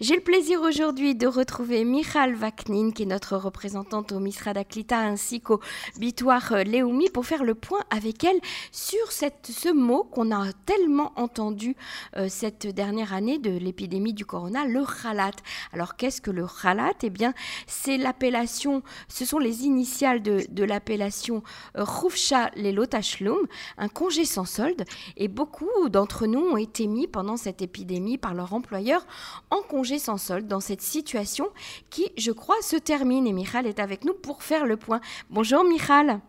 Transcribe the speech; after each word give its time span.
J'ai 0.00 0.14
le 0.14 0.22
plaisir 0.22 0.62
aujourd'hui 0.62 1.14
de 1.14 1.26
retrouver 1.26 1.84
Michal 1.84 2.34
Vaknin, 2.34 2.90
qui 2.90 3.02
est 3.02 3.06
notre 3.06 3.36
représentante 3.36 4.12
au 4.12 4.18
Misra 4.18 4.54
d'Aklita 4.54 4.98
ainsi 4.98 5.42
qu'au 5.42 5.60
Bitoire 5.98 6.52
euh, 6.52 6.62
Léoumi, 6.62 7.10
pour 7.10 7.26
faire 7.26 7.44
le 7.44 7.54
point 7.54 7.80
avec 7.90 8.24
elle 8.24 8.40
sur 8.72 9.12
ce 9.12 9.70
mot 9.70 10.04
qu'on 10.04 10.34
a 10.34 10.54
tellement 10.64 11.12
entendu 11.16 11.76
euh, 12.16 12.28
cette 12.30 12.66
dernière 12.66 13.12
année 13.12 13.36
de 13.36 13.50
l'épidémie 13.50 14.14
du 14.14 14.24
corona, 14.24 14.64
le 14.64 14.86
khalat. 14.86 15.32
Alors 15.74 15.96
qu'est-ce 15.96 16.22
que 16.22 16.30
le 16.30 16.46
khalat 16.46 16.94
Eh 17.02 17.10
bien, 17.10 17.34
c'est 17.66 17.98
l'appellation, 17.98 18.82
ce 19.08 19.26
sont 19.26 19.38
les 19.38 19.66
initiales 19.66 20.22
de, 20.22 20.64
l'appellation 20.64 21.42
Khufsha 21.76 22.46
euh, 22.46 22.48
Lelot 22.56 22.86
un 23.76 23.88
congé 23.88 24.24
sans 24.24 24.46
solde. 24.46 24.82
Et 25.18 25.28
beaucoup 25.28 25.90
d'entre 25.90 26.26
nous 26.26 26.40
ont 26.40 26.56
été 26.56 26.86
mis 26.86 27.06
pendant 27.06 27.36
cette 27.36 27.60
épidémie 27.60 28.16
par 28.16 28.32
leur 28.32 28.54
employeur 28.54 29.06
en 29.50 29.60
congé 29.60 29.89
sans 29.98 30.18
solde 30.18 30.46
dans 30.46 30.60
cette 30.60 30.82
situation 30.82 31.48
qui, 31.90 32.10
je 32.16 32.32
crois, 32.32 32.60
se 32.62 32.76
termine. 32.76 33.26
Et 33.26 33.32
Michal 33.32 33.66
est 33.66 33.80
avec 33.80 34.04
nous 34.04 34.14
pour 34.14 34.42
faire 34.42 34.66
le 34.66 34.76
point. 34.76 35.00
Bonjour 35.30 35.64
Michal. 35.64 36.20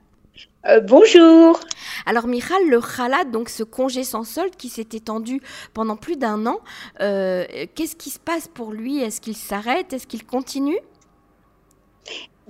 Euh, 0.65 0.79
bonjour. 0.79 1.59
Alors 2.05 2.27
Michal, 2.27 2.67
le 2.69 2.79
khalat, 2.79 3.25
donc 3.25 3.49
ce 3.49 3.63
congé 3.63 4.03
sans 4.03 4.23
solde 4.23 4.55
qui 4.55 4.69
s'est 4.69 4.89
étendu 4.93 5.41
pendant 5.73 5.95
plus 5.95 6.17
d'un 6.17 6.45
an, 6.45 6.59
euh, 7.01 7.45
qu'est-ce 7.75 7.95
qui 7.95 8.09
se 8.09 8.19
passe 8.19 8.47
pour 8.47 8.71
lui? 8.71 8.99
Est-ce 8.99 9.21
qu'il 9.21 9.35
s'arrête? 9.35 9.93
Est-ce 9.93 10.07
qu'il 10.07 10.25
continue? 10.25 10.79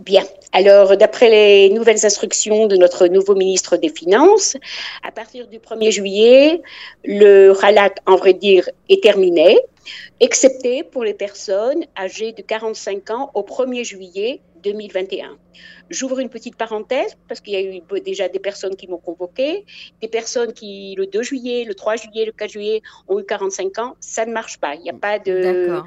Bien. 0.02 0.24
Alors, 0.52 0.98
d'après 0.98 1.30
les 1.30 1.70
nouvelles 1.70 2.04
instructions 2.08 2.66
de 2.66 2.76
notre 2.76 3.06
nouveau 3.06 3.36
ministre 3.36 3.78
des 3.78 3.90
Finances, 3.90 4.58
à 5.04 5.12
partir 5.12 5.46
du 5.48 5.60
1er 5.60 5.92
juillet, 5.92 6.62
le 7.06 7.54
khalat, 7.54 7.94
en 8.08 8.16
vrai 8.16 8.34
dire, 8.34 8.68
est 8.90 9.04
terminé, 9.04 9.60
excepté 10.20 10.84
pour 10.84 11.04
les 11.04 11.14
personnes 11.14 11.86
âgées 11.96 12.32
de 12.32 12.42
45 12.42 13.12
ans 13.12 13.32
au 13.36 13.44
1er 13.44 13.84
juillet 13.84 14.42
2021. 14.64 15.38
J'ouvre 15.90 16.20
une 16.20 16.30
petite 16.30 16.56
parenthèse 16.56 17.18
parce 17.28 17.42
qu'il 17.42 17.54
y 17.54 17.58
a 17.58 17.62
eu 17.62 17.82
déjà 18.02 18.30
des 18.30 18.40
personnes 18.40 18.76
qui 18.76 18.88
m'ont 18.88 18.98
convoqué, 18.98 19.66
des 20.02 20.08
personnes 20.08 20.54
qui, 20.54 20.96
le 20.98 21.08
2 21.08 21.22
juillet, 21.22 21.66
le 21.66 21.76
3 21.76 21.98
juillet, 21.98 22.26
le 22.26 22.32
4 22.32 22.50
juillet, 22.50 22.82
ont 23.08 23.20
eu 23.20 23.26
45 23.26 23.80
ans. 23.80 23.96
Ça 24.00 24.26
ne 24.26 24.32
marche 24.32 24.60
pas. 24.60 24.76
Il 24.76 24.82
n'y 24.82 24.90
a 24.90 24.94
pas 24.94 25.20
de. 25.20 25.82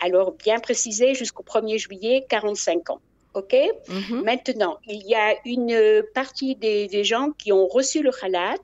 Alors, 0.00 0.32
bien 0.32 0.58
précisé, 0.60 1.14
jusqu'au 1.14 1.42
1er 1.42 1.78
juillet, 1.78 2.24
45 2.28 2.90
ans. 2.90 3.00
OK 3.34 3.54
mhm. 3.88 4.22
Maintenant, 4.24 4.78
il 4.88 5.06
y 5.06 5.14
a 5.14 5.36
une 5.44 6.02
partie 6.14 6.56
des, 6.56 7.04
gens 7.04 7.30
qui 7.38 7.52
ont 7.52 7.66
reçu 7.66 8.02
le 8.02 8.10
khalat 8.10 8.58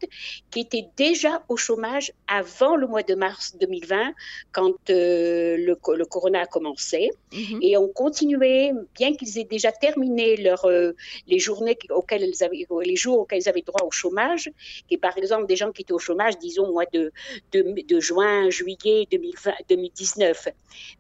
qui 0.51 0.61
étaient 0.61 0.89
déjà 0.97 1.43
au 1.49 1.57
chômage 1.57 2.13
avant 2.27 2.77
le 2.77 2.87
mois 2.87 3.03
de 3.03 3.15
mars 3.15 3.57
2020, 3.61 4.13
quand 4.53 4.75
euh, 4.91 5.57
le, 5.57 5.79
le, 5.95 6.05
corona 6.05 6.41
a 6.43 6.47
commencé, 6.47 7.11
mhm. 7.33 7.61
et 7.63 7.77
ont 7.77 7.89
continué, 7.89 8.73
bien 8.95 9.15
qu'ils 9.15 9.39
aient 9.39 9.45
déjà 9.45 9.73
terminé 9.73 10.37
leur, 10.37 10.65
euh, 10.65 10.93
les 11.29 11.39
journées 11.39 11.79
auxquelles 11.91 12.25
ils 12.25 12.43
avaient, 12.43 12.67
les 12.85 12.97
jours 12.97 13.21
auxquels 13.21 13.43
ils 13.43 13.49
avaient 13.49 13.63
droit 13.63 13.87
au 13.87 13.91
chômage, 13.91 14.51
et 14.91 14.99
par 14.99 15.17
exemple 15.17 15.47
des 15.47 15.57
gens 15.57 15.71
qui 15.73 15.83
étaient 15.83 15.93
au 15.93 15.99
chômage, 15.99 16.39
disons, 16.39 16.67
au 16.67 16.73
mois 16.73 16.87
de, 16.93 17.13
de, 17.53 18.01
juin, 18.01 18.51
juillet 18.51 19.07
2020, 19.11 19.53
2019, 19.69 20.49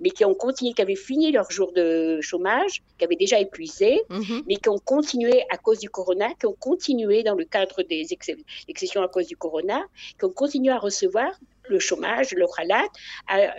mais 0.00 0.10
qui 0.10 0.24
ont 0.24 0.34
continué, 0.34 0.72
qui 0.72 0.82
avaient 0.82 0.94
fini 0.94 1.32
leur 1.32 1.50
jour 1.50 1.72
de 1.72 2.20
chômage, 2.20 2.82
qui 2.98 3.04
avaient 3.04 3.16
déjà 3.16 3.40
été 3.64 4.02
Mhm. 4.10 4.42
mais 4.46 4.56
qui 4.56 4.68
ont 4.68 4.78
continué 4.78 5.44
à 5.50 5.56
cause 5.56 5.78
du 5.78 5.90
corona, 5.90 6.28
qui 6.34 6.46
ont 6.46 6.56
continué 6.58 7.22
dans 7.22 7.34
le 7.34 7.44
cadre 7.44 7.82
des 7.82 8.06
exceptions 8.68 9.02
à 9.02 9.08
cause 9.08 9.26
du 9.26 9.36
corona, 9.36 9.84
qui 10.18 10.24
ont 10.24 10.30
continué 10.30 10.72
à 10.72 10.78
recevoir 10.78 11.30
le 11.68 11.78
chômage, 11.80 12.32
le 12.32 12.46
khalat, 12.46 12.86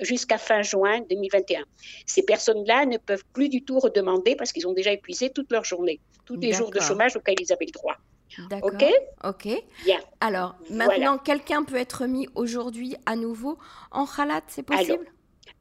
jusqu'à 0.01 0.37
fin 0.37 0.61
juin 0.61 1.01
2021. 1.09 1.65
Ces 2.05 2.23
personnes-là 2.23 2.85
ne 2.85 2.97
peuvent 2.97 3.25
plus 3.33 3.49
du 3.49 3.63
tout 3.63 3.79
redemander 3.79 4.35
parce 4.35 4.53
qu'ils 4.53 4.67
ont 4.67 4.73
déjà 4.73 4.93
épuisé 4.93 5.29
toute 5.29 5.51
leur 5.51 5.65
journée, 5.65 5.99
tous 6.25 6.37
les 6.37 6.53
jours 6.53 6.71
de 6.71 6.79
chômage 6.79 7.15
auxquels 7.17 7.35
ils 7.41 7.51
avaient 7.51 7.65
le 7.65 7.71
droit. 7.71 7.95
D'accord. 8.49 8.71
OK? 8.73 8.85
Ok. 9.23 9.63
Alors, 10.21 10.55
maintenant, 10.69 11.17
quelqu'un 11.17 11.63
peut 11.63 11.75
être 11.77 12.05
mis 12.05 12.27
aujourd'hui 12.35 12.95
à 13.05 13.15
nouveau 13.15 13.57
en 13.91 14.05
khalat, 14.05 14.41
c'est 14.47 14.63
possible? 14.63 14.91
Alors, 14.93 15.05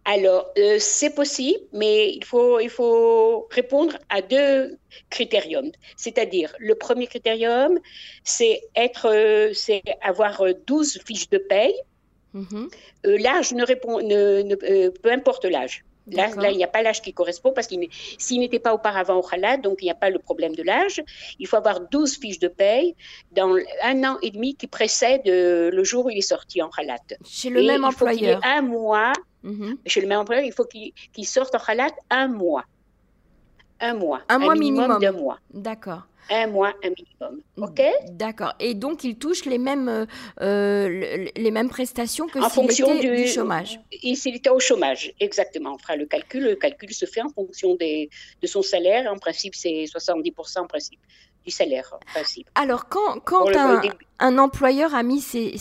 euh, 0.09 0.77
c'est 0.79 1.15
possible, 1.15 1.61
mais 1.73 2.13
il 2.13 2.25
faut, 2.25 2.61
il 2.61 2.71
faut 2.71 3.49
répondre 3.51 3.97
à 4.09 4.23
deux 4.23 4.79
critériums. 5.11 5.71
C'est-à-dire, 5.97 6.55
le 6.59 6.75
premier 6.75 7.07
critérium, 7.07 7.79
c'est 8.25 8.63
être, 8.75 9.09
euh, 9.11 9.53
c'est 9.53 9.83
avoir 10.03 10.43
12 10.67 11.01
fiches 11.05 11.29
de 11.31 11.39
paye. 11.39 11.75
Mm-hmm. 12.35 12.69
Euh, 13.07 13.19
l'âge 13.19 13.53
ne 13.53 13.65
répond, 13.65 14.01
ne, 14.01 14.55
peu 14.91 15.11
importe 15.11 15.45
l'âge. 15.45 15.85
Là, 16.09 16.53
il 16.53 16.57
n'y 16.57 16.63
a 16.63 16.69
pas 16.69 16.83
l'âge 16.83 17.03
qui 17.03 17.13
correspond 17.13 17.51
parce 17.53 17.67
qu'il 17.67 17.89
s'il 18.17 18.39
n'était 18.39 18.61
pas 18.61 18.73
auparavant 18.73 19.17
au 19.17 19.23
khalat, 19.23 19.57
donc 19.57 19.79
il 19.81 19.87
n'y 19.87 19.91
a 19.91 19.97
pas 19.97 20.09
le 20.09 20.21
problème 20.21 20.55
de 20.55 20.63
l'âge. 20.63 21.03
Il 21.41 21.49
faut 21.49 21.57
avoir 21.57 21.81
12 21.81 22.19
fiches 22.19 22.39
de 22.39 22.47
paye 22.47 22.95
dans 23.33 23.57
un 23.83 24.05
an 24.05 24.17
et 24.23 24.31
demi 24.31 24.55
qui 24.55 24.69
précède 24.69 25.23
le 25.27 25.83
jour 25.83 26.07
où 26.07 26.11
il 26.11 26.19
est 26.19 26.21
sorti 26.21 26.63
en 26.63 26.69
khalat. 26.69 26.99
Chez 27.25 27.51
le 27.51 27.61
même 27.65 27.83
employeur. 27.83 28.41
un 28.45 28.63
mois 28.63 29.15
Mhm. 29.47 29.79
Chez 29.87 30.01
le 30.01 30.09
même 30.09 30.19
employeur, 30.19 30.45
il 30.45 30.53
faut 30.53 30.65
qu'il 30.65 31.27
sorte 31.27 31.55
en 31.55 31.59
khalat 31.59 31.93
un 32.11 32.29
mois. 32.29 32.65
Un 33.81 33.95
mois. 33.95 34.23
Un, 34.29 34.39
mois 34.39 34.55
minimum. 34.55 34.99
Deux 35.01 35.13
mois. 35.13 35.39
D'accord. 35.53 36.07
Un 36.29 36.49
mois, 36.49 36.73
un 36.83 36.89
minimum. 36.89 37.43
OK? 37.59 37.81
D'accord. 38.11 38.55
Et 38.59 38.75
donc, 38.75 39.05
il 39.05 39.17
touche 39.17 39.45
les 39.45 39.59
mêmes, 39.59 40.07
euh, 40.41 41.29
les 41.37 41.51
mêmes 41.53 41.69
prestations 41.69 42.27
que 42.27 42.41
s'il 42.51 42.65
était 42.65 42.99
du, 42.99 43.17
du 43.17 43.29
chômage 43.29 43.79
S'il 43.93 44.35
était 44.35 44.51
au 44.51 44.59
chômage, 44.59 45.13
exactement. 45.21 45.75
On 45.75 45.79
fera 45.79 45.95
le 45.95 46.07
calcul. 46.07 46.43
Le 46.43 46.57
calcul 46.57 46.93
se 46.93 47.07
fait 47.07 47.23
en 47.23 47.29
fonction 47.29 47.77
des, 47.77 48.11
de 48.43 48.47
son 48.49 48.63
salaire. 48.63 49.13
En 49.13 49.19
principe, 49.19 49.55
c'est 49.55 49.85
70% 49.85 50.59
en 50.59 50.67
principe 50.67 50.99
du 51.45 51.53
salaire, 51.53 51.89
en 51.93 51.99
principe. 52.13 52.51
Alors, 52.57 52.89
quand, 52.89 53.21
quand 53.21 53.47
un, 53.57 53.81
un 54.19 54.39
employeur 54.39 54.95
a 54.95 55.03
mis 55.03 55.21
ses, 55.21 55.57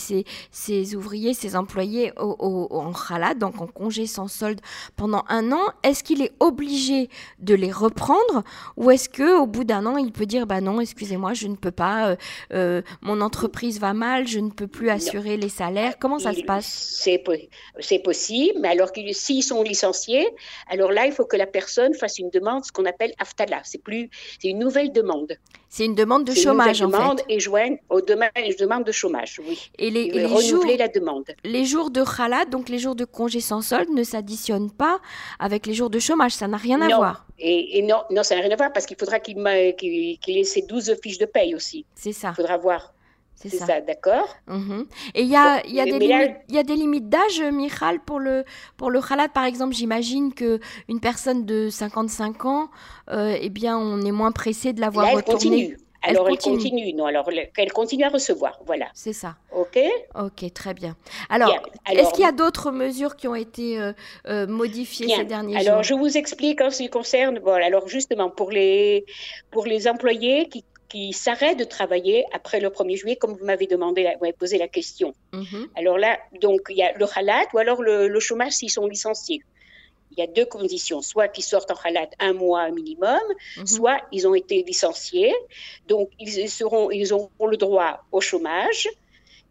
ses, 0.52 0.96
ouvriers, 0.96 1.34
ses 1.34 1.56
employés 1.56 2.12
au, 2.18 2.68
en 2.72 2.92
khalat, 2.94 3.34
donc 3.34 3.62
en 3.62 3.68
congé 3.68 4.08
sans 4.08 4.28
solde 4.28 4.62
pendant 4.96 5.24
un 5.30 5.52
an, 5.52 5.64
est-ce 5.84 6.04
qu'il 6.04 6.22
est 6.22 6.34
obligé 6.40 7.10
de 7.40 7.56
les 7.56 7.72
reprendre 7.72 8.44
ou 8.78 8.92
est-ce 8.92 9.10
que 9.10 9.38
au 9.38 9.46
bout 9.46 9.64
d'un 9.64 9.86
an 9.86 9.98
il 9.98 10.12
peut 10.12 10.26
dire 10.26 10.48
bah 10.48 10.62
non, 10.62 10.80
excusez-moi, 10.80 11.34
je 11.34 11.48
ne 11.48 11.56
peux 11.56 11.72
pas, 11.72 12.10
euh, 12.10 12.16
euh, 12.54 12.82
mon 13.02 13.22
entreprise 13.22 13.80
va 13.80 13.94
mal, 13.94 14.28
je 14.28 14.40
ne 14.40 14.50
peux 14.50 14.68
plus 14.68 14.90
assurer 14.90 15.38
les 15.38 15.50
salaires. 15.50 15.98
Comment 16.00 16.20
ça 16.20 16.34
se 16.34 16.42
passe? 16.42 17.02
C'est 17.80 18.00
possible, 18.00 18.60
mais 18.62 18.70
alors 18.70 18.90
s'ils 19.12 19.44
sont 19.44 19.64
licenciés, 19.64 20.28
alors 20.68 20.92
là 20.92 21.06
il 21.06 21.12
faut 21.12 21.26
que 21.26 21.38
la 21.38 21.48
personne 21.48 21.94
fasse 21.94 22.20
une 22.20 22.30
demande, 22.30 22.66
ce 22.66 22.72
qu'on 22.72 22.86
appelle 22.86 23.14
aftala. 23.20 23.62
C'est 23.64 23.82
plus, 23.82 24.10
c'est 24.42 24.50
une 24.50 24.60
nouvelle 24.60 24.92
demande. 24.92 25.38
C'est 25.70 25.86
une 25.86 25.96
demande 25.96 26.24
de 26.24 26.34
chômage 26.34 26.80
une 26.80 26.90
demande 26.90 27.22
et 27.28 27.40
joignent 27.42 27.80
au 27.90 28.00
domaine 28.00 28.32
je 28.52 28.58
demande 28.58 28.84
de 28.84 28.92
chômage, 28.92 29.40
oui. 29.48 29.70
Et 29.78 29.90
les, 29.90 30.28
jours, 30.28 30.66
la 30.66 30.88
demande. 30.88 31.26
Les 31.44 31.66
jours 31.66 31.90
de 31.90 32.04
khalat, 32.04 32.46
donc 32.46 32.70
les 32.70 32.80
jours 32.80 32.96
de 32.96 33.06
congé 33.06 33.40
sans 33.40 33.62
solde, 33.62 33.90
ne 33.90 34.04
s'additionnent 34.04 34.72
pas 34.72 35.00
avec 35.40 35.66
les 35.66 35.74
jours 35.74 35.90
de 35.90 36.00
chômage. 36.00 36.34
Ça 36.34 36.48
n'a 36.48 36.58
rien 36.58 36.82
à 36.82 36.96
voir. 36.96 37.26
Et, 37.40 37.82
non, 37.82 38.04
non, 38.12 38.24
ça 38.24 38.36
n'a 38.36 38.42
rien 38.42 38.52
à 38.52 38.56
voir 38.56 38.74
parce 38.74 38.86
qu'il 38.86 38.98
faudra 38.98 39.20
qu'il 39.20 39.38
ait 39.40 40.44
ses 40.44 40.62
12 40.64 40.96
fiches 41.02 41.18
de 41.18 41.26
paye 41.26 41.56
aussi. 41.56 41.86
C'est 41.96 42.14
ça. 42.14 42.30
Il 42.32 42.36
faudra 42.36 42.58
voir. 42.58 42.94
C'est 43.36 43.50
ça, 43.50 43.82
d'accord 43.82 44.38
mhm. 44.48 44.86
Et 45.14 45.22
il 45.22 45.28
y 45.28 45.36
a, 45.36 45.66
y, 45.68 45.80
a 45.80 45.86
des 45.86 46.00
limites, 46.00 46.38
y 46.50 46.58
a 46.58 46.64
des 46.64 46.76
limites 46.76 47.10
d'âge, 47.10 47.42
Michal, 47.52 48.00
pour 48.00 48.20
le, 48.20 48.46
pour 48.78 48.90
le 48.90 49.02
khalat, 49.02 49.28
par 49.28 49.44
exemple. 49.44 49.76
J'imagine 49.76 50.34
qu'une 50.34 51.00
personne 51.02 51.46
de 51.46 51.70
55 51.70 52.46
ans, 52.46 52.70
euh, 53.12 53.36
eh 53.40 53.50
bien, 53.50 53.78
on 53.78 54.02
est 54.02 54.12
moins 54.12 54.32
pressé 54.32 54.74
de 54.74 54.80
l'avoir 54.80 55.12
retournée. 55.14 55.76
Alors 56.06 56.30
elle 56.30 56.38
continue. 56.38 56.94
non 56.94 57.06
Alors 57.06 57.30
continue 57.74 58.04
à 58.04 58.10
recevoir, 58.10 58.60
voilà. 58.66 58.88
C'est 58.94 59.14
ça. 59.14 59.36
Ok. 59.52 59.80
Ok, 60.16 60.54
très 60.54 60.74
bien. 60.74 60.96
Alors, 61.30 61.54
est-ce 61.92 62.14
qu'il 62.14 62.24
y 62.24 62.28
a 62.28 62.32
d'autres 62.32 62.72
mesures 62.72 63.16
qui 63.16 63.28
ont 63.28 63.36
été 63.36 63.80
euh, 63.80 63.94
euh, 64.28 64.48
modifiées 64.48 65.08
ces 65.08 65.26
derniers 65.26 65.60
jours? 65.60 65.68
Alors 65.68 65.84
je 65.84 65.94
vous 65.94 66.18
explique 66.18 66.62
en 66.62 66.70
ce 66.70 66.78
qui 66.84 66.90
concerne. 66.90 67.40
Bon, 67.40 67.54
alors 67.54 67.88
justement 67.88 68.30
pour 68.30 68.52
les 68.52 69.06
pour 69.52 69.66
les 69.66 69.88
employés 69.88 70.48
qui 70.50 70.64
qui 70.88 71.14
s'arrêtent 71.14 71.58
de 71.58 71.64
travailler 71.64 72.26
après 72.32 72.60
le 72.60 72.70
1er 72.70 72.96
juillet, 72.96 73.16
comme 73.16 73.34
vous 73.34 73.44
m'avez 73.44 73.66
demandé, 73.66 74.04
vous 74.04 74.22
m'avez 74.22 74.34
posé 74.34 74.58
la 74.58 74.68
question. 74.68 75.14
Mm-hmm. 75.34 75.68
Alors 75.76 75.98
là, 75.98 76.20
donc 76.42 76.62
il 76.70 76.78
y 76.78 76.84
a 76.84 76.94
le 76.94 77.06
halat 77.16 77.46
ou 77.54 77.58
alors 77.58 77.82
le, 77.82 78.08
le 78.08 78.20
chômage 78.20 78.54
s'ils 78.54 78.70
sont 78.70 78.86
licenciés 78.86 79.42
il 80.16 80.22
y 80.22 80.24
a 80.24 80.28
deux 80.28 80.46
conditions, 80.46 81.02
soit 81.02 81.28
qu'ils 81.28 81.44
sortent 81.44 81.72
en 81.72 81.76
halat 81.84 82.10
un 82.20 82.34
mois 82.34 82.70
minimum, 82.72 83.20
mhm. 83.58 83.68
soit 83.68 84.02
ils 84.12 84.28
ont 84.28 84.36
été 84.36 84.64
licenciés, 84.64 85.34
donc 85.88 86.10
ils, 86.20 86.50
seront, 86.50 86.92
ils 86.92 87.14
auront 87.14 87.48
le 87.48 87.58
droit 87.58 88.06
au 88.12 88.22
chômage, 88.22 88.88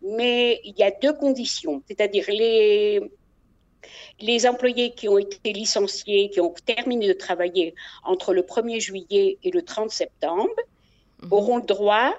mais 0.02 0.61
il 0.64 0.75
y 0.78 0.82
a 0.82 0.90
deux 0.90 1.12
conditions, 1.12 1.82
c'est-à-dire 1.87 2.25
les, 2.28 3.00
les 4.20 4.46
employés 4.46 4.93
qui 4.93 5.08
ont 5.08 5.19
été 5.19 5.52
licenciés, 5.52 6.31
qui 6.31 6.40
ont 6.40 6.55
terminé 6.64 7.08
de 7.08 7.12
travailler 7.12 7.75
entre 8.05 8.32
le 8.32 8.43
1er 8.43 8.81
juillet 8.81 9.38
et 9.43 9.50
le 9.50 9.62
30 9.62 9.90
septembre, 9.90 10.55
mhm. 11.22 11.32
auront 11.32 11.56
le 11.58 11.64
droit 11.64 12.14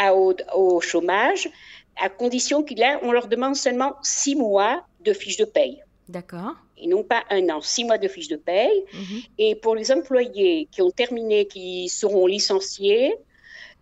au, 0.00 0.34
au, 0.54 0.80
chômage, 0.80 1.48
à 1.96 2.08
condition 2.08 2.64
qu'on 2.64 3.12
leur 3.12 3.28
demande 3.28 3.54
seulement 3.54 3.94
six 4.02 4.34
mois 4.34 4.84
de 5.00 5.12
fiche 5.12 5.36
de 5.36 5.44
paye. 5.44 5.83
D'accord. 6.08 6.54
Et 6.76 6.86
non 6.86 7.02
pas 7.02 7.24
un 7.30 7.48
an, 7.48 7.60
six 7.60 7.84
mois 7.84 7.98
de 7.98 8.08
fiche 8.08 8.28
de 8.28 8.36
paye. 8.36 8.84
Mhm. 8.92 9.20
Et 9.38 9.54
pour 9.54 9.74
les 9.74 9.90
employés 9.90 10.68
qui 10.70 10.82
ont 10.82 10.90
terminé, 10.90 11.46
qui 11.46 11.88
seront 11.88 12.26
licenciés, 12.26 13.14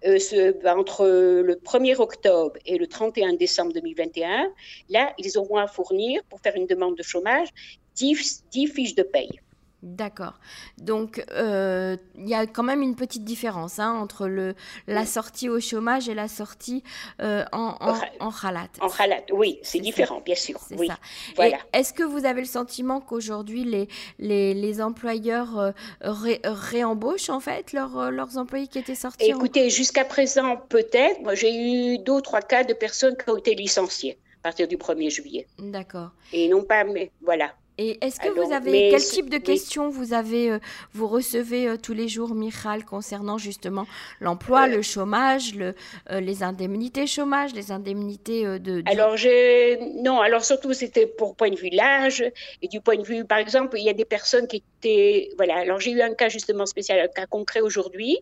euh, 0.06 0.19
ce- 0.19 0.52
ben, 0.62 0.76
entre 0.78 1.06
le 1.06 1.56
1er 1.56 1.96
octobre 2.00 2.56
et 2.66 2.76
le 2.78 2.86
31 2.86 3.34
décembre 3.34 3.72
2021, 3.72 4.52
là, 4.88 5.12
ils 5.19 5.36
auront 5.38 5.56
à 5.56 5.66
fournir, 5.66 6.22
pour 6.28 6.40
faire 6.40 6.54
une 6.56 6.66
demande 6.66 6.96
de 6.96 7.02
chômage, 7.02 7.48
10, 7.96 8.44
10 8.50 8.66
fiches 8.69 8.94
de 8.94 9.02
paye. 9.02 9.40
D'accord. 9.82 10.34
Donc, 10.79 11.25
euh, 11.32 11.96
il 12.17 12.29
y 12.29 12.34
a 12.34 12.46
quand 12.46 12.62
même 12.62 12.82
une 12.82 12.94
petite 12.94 13.25
différence 13.25 13.81
hein, 13.81 13.93
entre 13.93 14.29
le, 14.29 14.55
la 14.87 15.05
sortie 15.06 15.49
au 15.49 15.58
chômage 15.58 16.08
et 16.08 16.14
la 16.14 16.29
sortie 16.29 16.84
euh, 17.20 17.44
en, 17.52 17.76
en, 17.81 17.94
en 18.20 18.31
khalat. 18.31 18.69
En 18.81 18.88
khalat, 18.88 19.23
oui, 19.32 19.58
c'est 19.62 19.79
ça. 19.79 19.84
différent, 19.84 20.20
bien 20.25 20.37
sûr. 20.37 20.61
Oui, 20.79 20.88
voilà. 21.34 21.58
Est-ce 21.73 21.93
que 21.93 22.05
vous 22.05 22.25
avez 22.25 22.43
le 22.43 22.46
sentiment 22.46 23.00
qu'aujourd'hui, 23.00 23.64
les, 23.64 23.88
les, 24.20 24.55
les 24.55 24.81
employeurs 24.81 25.58
euh, 25.58 25.73
ré- 26.00 26.40
réembauchent 26.44 27.29
en 27.31 27.40
fait 27.40 27.73
leurs, 27.73 27.99
euh, 27.99 28.11
leurs 28.11 28.38
employés 28.38 28.69
qui 28.69 28.79
étaient 28.79 28.94
sortis 28.94 29.32
en- 29.32 29.37
Écoutez, 29.37 29.69
jusqu'à 29.69 30.05
présent, 30.05 30.56
peut-être, 30.69 31.20
moi 31.23 31.34
j'ai 31.34 31.52
eu 31.94 31.99
deux 31.99 32.12
ou 32.12 32.20
trois 32.20 32.40
cas 32.40 32.62
de 32.62 32.73
personnes 32.73 33.17
qui 33.17 33.29
ont 33.31 33.37
été 33.37 33.55
licenciées 33.56 34.19
à 34.40 34.43
partir 34.44 34.69
du 34.69 34.76
1er 34.76 35.11
juillet. 35.11 35.46
D'accord. 35.58 36.11
Et 36.32 36.49
non 36.49 36.62
pas, 36.62 36.84
mais 36.84 37.11
voilà. 37.20 37.52
Et 37.78 38.04
est-ce 38.04 38.20
que 38.20 38.28
Alors, 38.28 38.46
vous 38.46 38.52
avez 38.52 38.90
quel 38.90 39.00
type 39.02 39.30
de 39.30 39.38
questions 39.38 39.88
vous 39.88 40.12
avez 40.12 40.50
euh, 40.50 40.58
vous 40.92 41.08
recevez 41.08 41.69
euh, 41.69 41.76
tous 41.76 41.94
les 41.94 42.06
jours, 42.06 42.34
Michal, 42.34 42.84
concernant 42.84 43.38
justement 43.38 43.86
l'emploi, 44.20 44.64
Euh, 44.64 44.76
le 44.76 44.82
chômage, 44.82 45.54
le, 45.54 45.74
euh, 46.10 46.20
les 46.20 46.42
indemnités 46.42 47.06
chômage, 47.06 47.54
les 47.54 47.72
indemnités 47.72 48.44
de, 48.58 48.82
Alors, 48.86 49.16
j'ai. 49.16 49.78
Non, 50.02 50.20
alors 50.20 50.44
surtout, 50.44 50.72
c'était 50.74 51.06
pour 51.06 51.34
point 51.34 51.50
de 51.50 51.56
vue 51.56 51.70
l'âge 51.70 52.22
et 52.60 52.69
du 52.69 52.80
point 52.80 52.96
de 52.96 53.04
vue, 53.04 53.24
par 53.24 53.38
exemple, 53.38 53.78
il 53.78 53.84
y 53.84 53.90
a 53.90 53.94
des 53.94 54.04
personnes 54.04 54.46
qui 54.46 54.62
étaient. 54.78 55.30
Voilà, 55.36 55.56
alors 55.56 55.80
j'ai 55.80 55.92
eu 55.92 56.02
un 56.02 56.14
cas 56.14 56.28
justement 56.28 56.66
spécial, 56.66 57.00
un 57.00 57.08
cas 57.08 57.26
concret 57.26 57.60
aujourd'hui, 57.60 58.19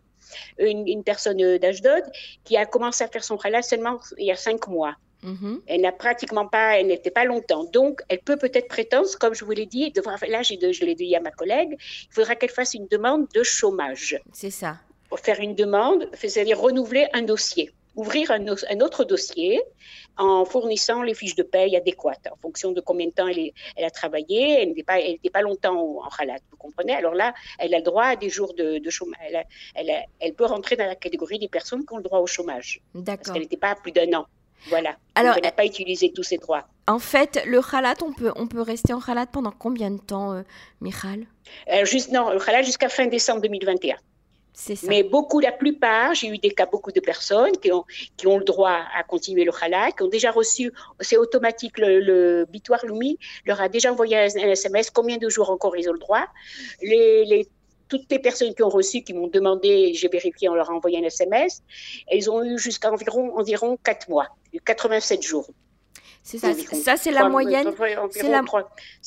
une, 0.58 0.86
une 0.86 1.02
personne 1.02 1.42
euh, 1.42 1.58
d'Ashdod 1.58 2.04
qui 2.44 2.56
a 2.56 2.66
commencé 2.66 3.04
à 3.04 3.08
faire 3.08 3.24
son 3.24 3.36
halal 3.36 3.64
seulement 3.64 3.98
il 4.18 4.26
y 4.26 4.30
a 4.30 4.36
cinq 4.36 4.68
mois. 4.68 4.94
Mhm. 5.22 5.60
Elle 5.66 5.82
n'a 5.82 5.92
pratiquement 5.92 6.46
pas, 6.46 6.78
elle 6.78 6.86
n'était 6.86 7.10
pas 7.10 7.24
longtemps. 7.24 7.64
Donc, 7.64 8.00
elle 8.08 8.20
peut 8.20 8.36
peut-être 8.36 8.68
prétendre, 8.68 9.08
comme 9.20 9.34
je 9.34 9.44
vous 9.44 9.50
l'ai 9.52 9.66
dit, 9.66 9.90
devra, 9.90 10.16
là, 10.28 10.40
de- 10.40 10.72
je 10.72 10.84
l'ai 10.84 10.94
dit 10.94 11.14
à 11.14 11.20
ma 11.20 11.30
collègue, 11.30 11.76
il 11.78 12.12
faudra 12.14 12.34
qu'elle 12.36 12.50
fasse 12.50 12.74
une 12.74 12.86
demande 12.88 13.26
de 13.34 13.42
chômage. 13.42 14.18
c'est 14.32 14.50
ça. 14.50 14.76
Pour 15.08 15.20
faire 15.20 15.40
une 15.40 15.54
demande, 15.54 16.08
c'est-à-dire 16.14 16.58
renouveler 16.60 17.06
un 17.12 17.22
dossier, 17.22 17.72
ouvrir 17.96 18.30
un, 18.30 18.46
autre 18.80 19.02
dossier 19.04 19.60
en 20.16 20.44
fournissant 20.44 21.02
les 21.02 21.14
fiches 21.14 21.34
de 21.34 21.42
paye 21.42 21.76
adéquates 21.76 22.28
en 22.30 22.36
fonction 22.36 22.70
de 22.72 22.80
combien 22.80 23.06
de 23.06 23.12
temps 23.12 23.26
elle, 23.26 23.38
est- 23.40 23.54
elle 23.76 23.84
a 23.84 23.90
travaillé. 23.90 24.60
Elle 24.62 24.68
n'était 24.68 24.84
pas, 24.84 25.00
elle 25.00 25.12
n'était 25.12 25.30
pas 25.30 25.42
longtemps 25.42 25.76
en 25.98 26.08
halat, 26.18 26.36
vous 26.50 26.56
comprenez? 26.56 26.94
Alors 26.94 27.14
là, 27.14 27.34
elle 27.58 27.74
a 27.74 27.78
le 27.78 27.82
droit 27.84 28.04
à 28.04 28.16
des 28.16 28.28
jours 28.30 28.54
de, 28.54 28.78
de 28.78 28.90
chômage. 28.90 29.18
Elle, 29.28 29.36
a- 29.36 29.44
elle, 29.74 29.90
a- 29.90 30.04
elle 30.20 30.34
peut 30.34 30.44
rentrer 30.46 30.76
dans 30.76 30.86
la 30.86 30.94
catégorie 30.94 31.38
des 31.40 31.48
personnes 31.48 31.84
qui 31.84 31.92
ont 31.92 31.96
le 31.98 32.02
droit 32.04 32.20
au 32.20 32.26
chômage 32.26 32.80
parce 32.92 33.04
D'accord. 33.04 33.32
qu'elle 33.34 33.42
n'était 33.42 33.56
pas 33.56 33.70
à 33.70 33.74
plus 33.74 33.92
d'un 33.92 34.12
an. 34.14 34.26
Voilà. 34.68 34.96
Alors, 35.14 35.34
elle 35.36 35.42
n'a 35.44 35.52
pas 35.52 35.64
utilisé 35.64 36.12
tous 36.12 36.22
ses 36.22 36.38
droits. 36.38 36.66
En 36.86 36.98
fait, 36.98 37.42
le 37.46 37.60
khalat, 37.62 37.94
on 38.04 38.12
peut, 38.12 38.32
on 38.36 38.46
peut 38.46 38.60
rester 38.62 38.92
en 38.92 39.00
khalat 39.00 39.26
pendant 39.26 39.52
combien 39.52 39.90
de 39.90 39.98
temps, 40.00 40.32
euh, 40.32 40.42
Michal? 40.80 41.26
Euh, 41.72 41.84
juste, 41.84 42.10
non, 42.12 42.30
le 42.30 42.48
halal 42.48 42.64
jusqu'à 42.64 42.88
fin 42.88 43.06
décembre 43.06 43.40
2021. 43.42 43.96
C'est 44.52 44.74
ça. 44.76 44.88
Mais 44.88 45.02
beaucoup, 45.04 45.40
la 45.40 45.52
plupart, 45.52 46.12
j'ai 46.14 46.26
eu 46.28 46.36
des 46.36 46.50
cas, 46.50 46.66
beaucoup 46.66 46.90
de 46.92 47.00
personnes 47.00 47.56
qui 47.62 47.72
ont, 47.72 47.84
qui 48.16 48.26
ont 48.26 48.36
le 48.36 48.44
droit 48.44 48.78
à 48.94 49.02
continuer 49.04 49.44
le 49.44 49.52
halal, 49.62 49.94
qui 49.94 50.02
ont 50.02 50.08
déjà 50.08 50.30
reçu, 50.32 50.72
c'est 51.00 51.16
automatique, 51.16 51.78
le, 51.78 52.00
le 52.00 52.44
Bitoire 52.46 52.84
Lumi 52.84 53.16
leur 53.46 53.60
a 53.60 53.68
déjà 53.68 53.90
envoyé 53.92 54.18
un, 54.18 54.24
un 54.26 54.50
SMS, 54.50 54.90
combien 54.90 55.16
de 55.16 55.28
jours 55.30 55.50
encore 55.50 55.76
ils 55.76 55.88
ont 55.88 55.92
le 55.94 55.98
droit? 56.00 56.26
Les, 56.82 57.24
les- 57.24 57.48
toutes 57.90 58.10
les 58.10 58.18
personnes 58.18 58.54
qui 58.54 58.62
ont 58.62 58.68
reçu, 58.70 59.02
qui 59.02 59.12
m'ont 59.12 59.26
demandé, 59.28 59.92
j'ai 59.94 60.08
vérifié, 60.08 60.48
on 60.48 60.54
leur 60.54 60.70
a 60.70 60.74
envoyé 60.74 60.98
un 60.98 61.02
SMS, 61.04 61.62
elles 62.08 62.30
ont 62.30 62.42
eu 62.42 62.58
jusqu'à 62.58 62.90
environ, 62.90 63.36
environ 63.36 63.76
4 63.84 64.08
mois, 64.08 64.28
87 64.64 65.22
jours. 65.22 65.50
C'est 66.22 66.36
ça. 66.38 66.52
Ça, 66.74 66.96
c'est 66.98 67.10
la 67.12 67.28
moyenne. 67.30 67.72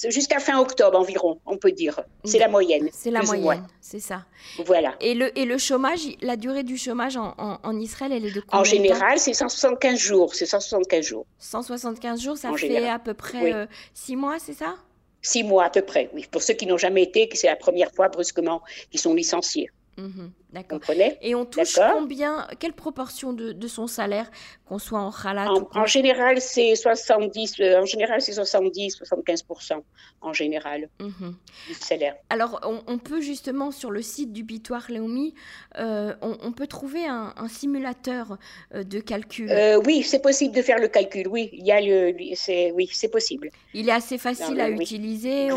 jusqu'à 0.09 0.39
fin 0.39 0.59
octobre 0.59 0.99
environ, 0.99 1.39
on 1.45 1.57
peut 1.57 1.71
dire. 1.71 2.01
C'est 2.25 2.39
la 2.39 2.47
moyenne. 2.47 2.89
C'est 2.91 3.11
la 3.11 3.21
moyenne. 3.21 3.65
C'est 3.81 3.99
ça. 3.99 4.25
Voilà. 4.65 4.95
Et 4.99 5.13
le, 5.13 5.37
et 5.37 5.45
le 5.45 5.57
chômage, 5.59 6.01
la 6.21 6.35
durée 6.35 6.63
du 6.63 6.75
chômage 6.75 7.15
en, 7.15 7.35
en, 7.37 7.59
en 7.63 7.79
Israël, 7.79 8.11
elle 8.13 8.25
est 8.25 8.31
de 8.33 8.41
combien 8.41 8.59
En 8.61 8.63
général, 8.63 9.19
c'est 9.19 9.33
175 9.35 9.97
jours. 9.97 10.33
C'est 10.33 10.47
175 10.47 11.05
jours. 11.05 11.25
175 11.37 12.19
jours, 12.19 12.37
ça 12.37 12.49
En 12.49 12.53
fait 12.55 12.67
général. 12.67 12.89
à 12.95 12.99
peu 12.99 13.13
près 13.13 13.43
Oui. 13.43 13.67
6 13.93 14.15
mois, 14.15 14.39
c'est 14.39 14.53
ça? 14.53 14.75
Six 15.23 15.43
mois 15.43 15.65
à 15.65 15.69
peu 15.71 15.81
près, 15.81 16.09
oui. 16.13 16.27
Pour 16.29 16.43
ceux 16.43 16.53
qui 16.53 16.67
n'ont 16.67 16.77
jamais 16.77 17.01
été, 17.01 17.27
c'est 17.33 17.47
la 17.47 17.55
première 17.55 17.91
fois 17.91 18.09
brusquement 18.09 18.61
qu'ils 18.91 18.99
sont 18.99 19.13
licenciés. 19.15 19.69
Mhm, 19.97 20.31
Vous 20.37 20.42
D'accord. 20.53 20.79
Et 21.21 21.33
on 21.33 21.45
touche 21.45 21.79
combien, 21.93 22.47
quelle 22.59 22.73
proportion 22.73 23.33
de, 23.33 23.53
de 23.53 23.67
son 23.67 23.87
salaire, 23.87 24.29
qu'on 24.65 24.77
soit 24.77 24.99
en 24.99 25.11
khalat 25.11 25.51
ou 25.51 25.67
en, 25.73 25.85
général, 25.87 26.39
c'est 26.39 26.75
70, 26.75 27.55
euh, 27.59 27.81
en 27.81 27.85
général, 27.85 28.21
c'est 28.21 28.33
70, 28.33 28.99
75% 29.01 29.81
en 30.21 30.33
général 30.33 30.89
Mhm. 30.99 31.35
du 31.67 31.73
salaire. 31.73 32.15
Alors, 32.29 32.59
on, 32.63 32.81
on 32.87 32.99
peut 32.99 33.19
justement 33.19 33.71
sur 33.71 33.89
le 33.89 34.03
site 34.03 34.31
du 34.31 34.43
Bitoire 34.43 34.85
Léomi, 34.89 35.33
euh, 35.79 36.13
on, 36.21 36.37
on 36.41 36.51
peut 36.51 36.67
trouver 36.67 37.05
un, 37.07 37.33
un 37.35 37.47
simulateur 37.47 38.37
euh, 38.75 38.83
de 38.83 38.99
calcul. 38.99 39.49
Euh, 39.49 39.81
oui, 39.85 40.03
c'est 40.03 40.21
possible 40.21 40.55
de 40.55 40.61
faire 40.61 40.77
le 40.79 40.87
calcul. 40.87 41.27
Oui, 41.27 41.49
il 41.53 41.65
y 41.65 41.71
a 41.71 41.81
le, 41.81 42.15
c'est, 42.35 42.71
oui, 42.73 42.87
c'est 42.93 43.09
possible. 43.09 43.49
Il 43.73 43.89
est 43.89 43.93
assez 43.93 44.19
facile 44.19 44.55
Non, 44.57 44.65
à 44.65 44.69
oui. 44.69 44.81
utiliser. 44.81 45.51
on- 45.51 45.55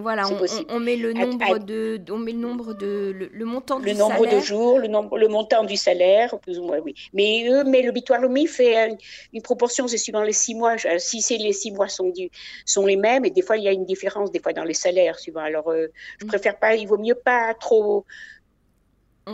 voilà, 0.00 0.24
on, 0.68 0.80
met 0.80 0.96
le 0.96 1.12
nombre 1.12 1.58
de, 1.58 2.00
on 2.10 2.18
met 2.18 2.32
le 2.32 2.38
nombre 2.38 2.74
de, 2.74 3.12
le, 3.16 3.30
le 3.32 3.44
montant 3.44 3.78
le 3.78 3.92
nombre 3.92 4.26
de 4.26 4.40
jours, 4.40 4.78
le 4.78 4.88
nombre, 4.88 5.18
le 5.18 5.28
montant 5.28 5.64
du 5.64 5.76
salaire, 5.76 6.38
plus 6.40 6.58
ou 6.58 6.64
moins, 6.64 6.78
oui. 6.78 6.94
Mais 7.12 7.46
eux, 7.48 7.64
mais 7.64 7.82
le 7.82 7.92
Bitoirlomi 7.92 8.46
fait 8.46 8.96
une, 9.32 9.42
proportion, 9.42 9.88
c'est 9.88 9.98
suivant 9.98 10.22
les 10.22 10.32
six 10.32 10.54
mois. 10.54 10.76
Euh, 10.84 10.98
si 10.98 11.22
c'est 11.22 11.36
les 11.36 11.52
six 11.52 11.72
mois 11.72 11.88
sont 11.88 12.10
du, 12.10 12.30
sont 12.64 12.86
les 12.86 12.96
mêmes, 12.96 13.24
et 13.24 13.30
des 13.30 13.42
fois 13.42 13.56
il 13.56 13.64
y 13.64 13.68
a 13.68 13.72
une 13.72 13.84
différence, 13.84 14.30
des 14.32 14.40
fois 14.40 14.52
dans 14.52 14.64
les 14.64 14.74
salaires, 14.74 15.18
suivant. 15.18 15.40
Alors, 15.40 15.70
euh, 15.70 15.88
je 16.18 16.24
mm. 16.24 16.28
préfère 16.28 16.58
pas, 16.58 16.74
il 16.74 16.86
vaut 16.86 16.98
mieux 16.98 17.14
pas 17.14 17.54
trop 17.54 18.04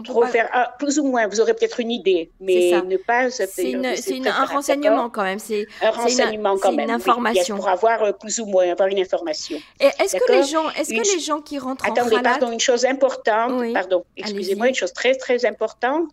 Trop 0.05 0.21
pas- 0.21 0.27
faire, 0.29 0.49
ah, 0.53 0.75
plus 0.79 0.99
ou 0.99 1.05
moins, 1.05 1.27
vous 1.27 1.41
aurez 1.41 1.55
peut-être 1.55 1.81
une 1.81 1.91
idée, 1.91 2.31
mais 2.41 2.73
ne 2.87 2.97
pas. 2.99 3.31
C'est 3.31 3.71
une- 3.71 3.97
c'est 3.97 4.17
une- 4.17 4.27
un 4.29 4.45
renseignement 4.45 5.09
quand 5.09 5.23
même. 5.23 5.39
C'est 5.39 5.67
Un 5.81 5.91
une- 5.91 5.97
renseignement 5.97 6.57
c'est 6.57 6.63
quand 6.63 6.71
une 6.73 6.77
même. 6.77 6.89
oui, 6.89 6.95
information. 6.97 7.57
pour 7.57 7.69
avoir 7.69 8.03
euh, 8.03 8.13
plus 8.13 8.39
ou 8.41 8.47
moins, 8.47 8.69
avoir 8.71 8.89
une 8.89 8.99
information. 8.99 9.59
Et 9.81 9.87
est-ce 10.01 10.17
que 10.17 10.33
les 10.33 10.43
gens, 10.43 10.69
est-ce 10.71 10.91
que 10.91 10.95
Une- 10.97 11.03
les 11.15 11.21
gens 11.21 11.41
qui 11.41 11.59
rentrent 11.59 11.89
en 11.89 11.93
Attendez, 11.93 12.17
pardon, 12.23 12.51
une 12.53 12.61
chose 12.61 12.85
importante, 12.85 13.53
Oui, 13.61 13.73
pardon, 13.73 14.05
excusez-moi, 14.17 14.69
une 14.69 14.75
chose 14.75 14.93
très 14.93 15.15
très 15.15 15.47
importante, 15.47 16.05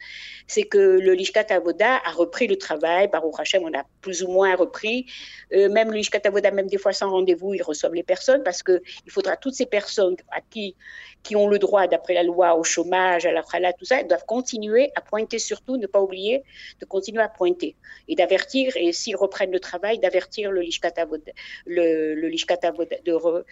c'est 0.53 0.67
que 0.73 0.77
le 0.77 1.13
Lishkat 1.13 1.47
Avoda 1.49 1.91
a 2.05 2.11
repris 2.11 2.47
le 2.47 2.57
travail, 2.57 3.07
Baruch 3.07 3.39
Hashem, 3.39 3.63
on 3.63 3.73
a 3.79 3.83
plus 4.01 4.23
ou 4.23 4.29
moins 4.37 4.55
repris, 4.55 5.07
Euh, 5.53 5.69
même 5.69 5.89
le 5.91 5.97
Lishkat 5.97 6.21
Avoda, 6.25 6.51
même 6.51 6.67
des 6.67 6.77
fois 6.77 6.93
sans 6.93 7.09
rendez-vous, 7.11 7.53
ils 7.53 7.61
reçoivent 7.61 7.93
les 7.93 8.03
personnes, 8.03 8.43
parce 8.43 8.63
que 8.63 8.81
il 9.05 9.11
faudra 9.11 9.37
toutes 9.37 9.53
ces 9.53 9.65
personnes 9.65 10.15
à 10.31 10.41
qui, 10.41 10.75
qui 11.21 11.35
ont 11.35 11.47
le 11.47 11.59
droit, 11.59 11.85
d'après 11.87 12.13
la 12.13 12.23
loi, 12.23 12.55
au 12.55 12.63
chômage, 12.63 13.25
à 13.25 13.31
la 13.31 13.43
khala, 13.43 13.73
tout 13.73 13.85
ça, 13.85 14.03
doivent 14.03 14.25
continuer 14.25 14.91
à 14.95 15.01
pointer, 15.01 15.39
surtout, 15.39 15.77
ne 15.77 15.87
pas 15.87 16.01
oublier 16.01 16.43
de 16.79 16.85
continuer 16.85 17.21
à 17.21 17.29
pointer, 17.29 17.75
et 18.07 18.15
d'avertir, 18.15 18.75
et 18.75 18.91
s'ils 18.93 19.15
reprennent 19.15 19.51
le 19.51 19.59
travail, 19.59 19.99
d'avertir 19.99 20.51
le 20.51 20.61
Lishkat 20.61 20.93
Avoda, 20.97 21.31
le, 21.65 22.15
Lishkat 22.33 22.59
Avoda, 22.63 22.95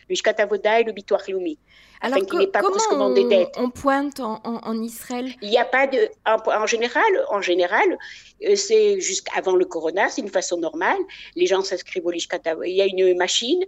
Lishkat 0.09 0.35
Avoda 0.39 0.79
et 0.79 0.83
le 0.83 0.93
Bitoire 0.93 1.23
Lumi. 1.27 1.59
Alors 2.01 2.19
que- 2.25 2.45
pas 2.45 2.59
comment 2.61 2.71
brusquement 2.75 3.09
des 3.11 3.23
on, 3.25 3.27
dettes. 3.29 3.53
on 3.57 3.69
pointe 3.69 4.19
en, 4.19 4.41
en- 4.43 4.59
en 4.63 4.81
Israël? 4.81 5.31
Il 5.41 5.49
n'y 5.49 5.57
a 5.57 5.65
pas 5.65 5.87
de, 5.87 6.09
en, 6.25 6.37
en 6.63 6.65
général, 6.65 7.03
en 7.29 7.41
général, 7.41 7.97
euh, 8.45 8.55
c'est 8.55 8.99
jusqu'avant 8.99 9.55
le 9.55 9.65
corona, 9.65 10.09
c'est 10.09 10.21
une 10.21 10.29
façon 10.29 10.57
normale. 10.57 10.97
Les 11.35 11.45
gens 11.45 11.61
s'inscrivent 11.61 12.05
au 12.05 12.11
Lishkata. 12.11 12.55
Il 12.65 12.73
y 12.75 12.81
a 12.81 12.85
une 12.85 13.17
machine. 13.17 13.63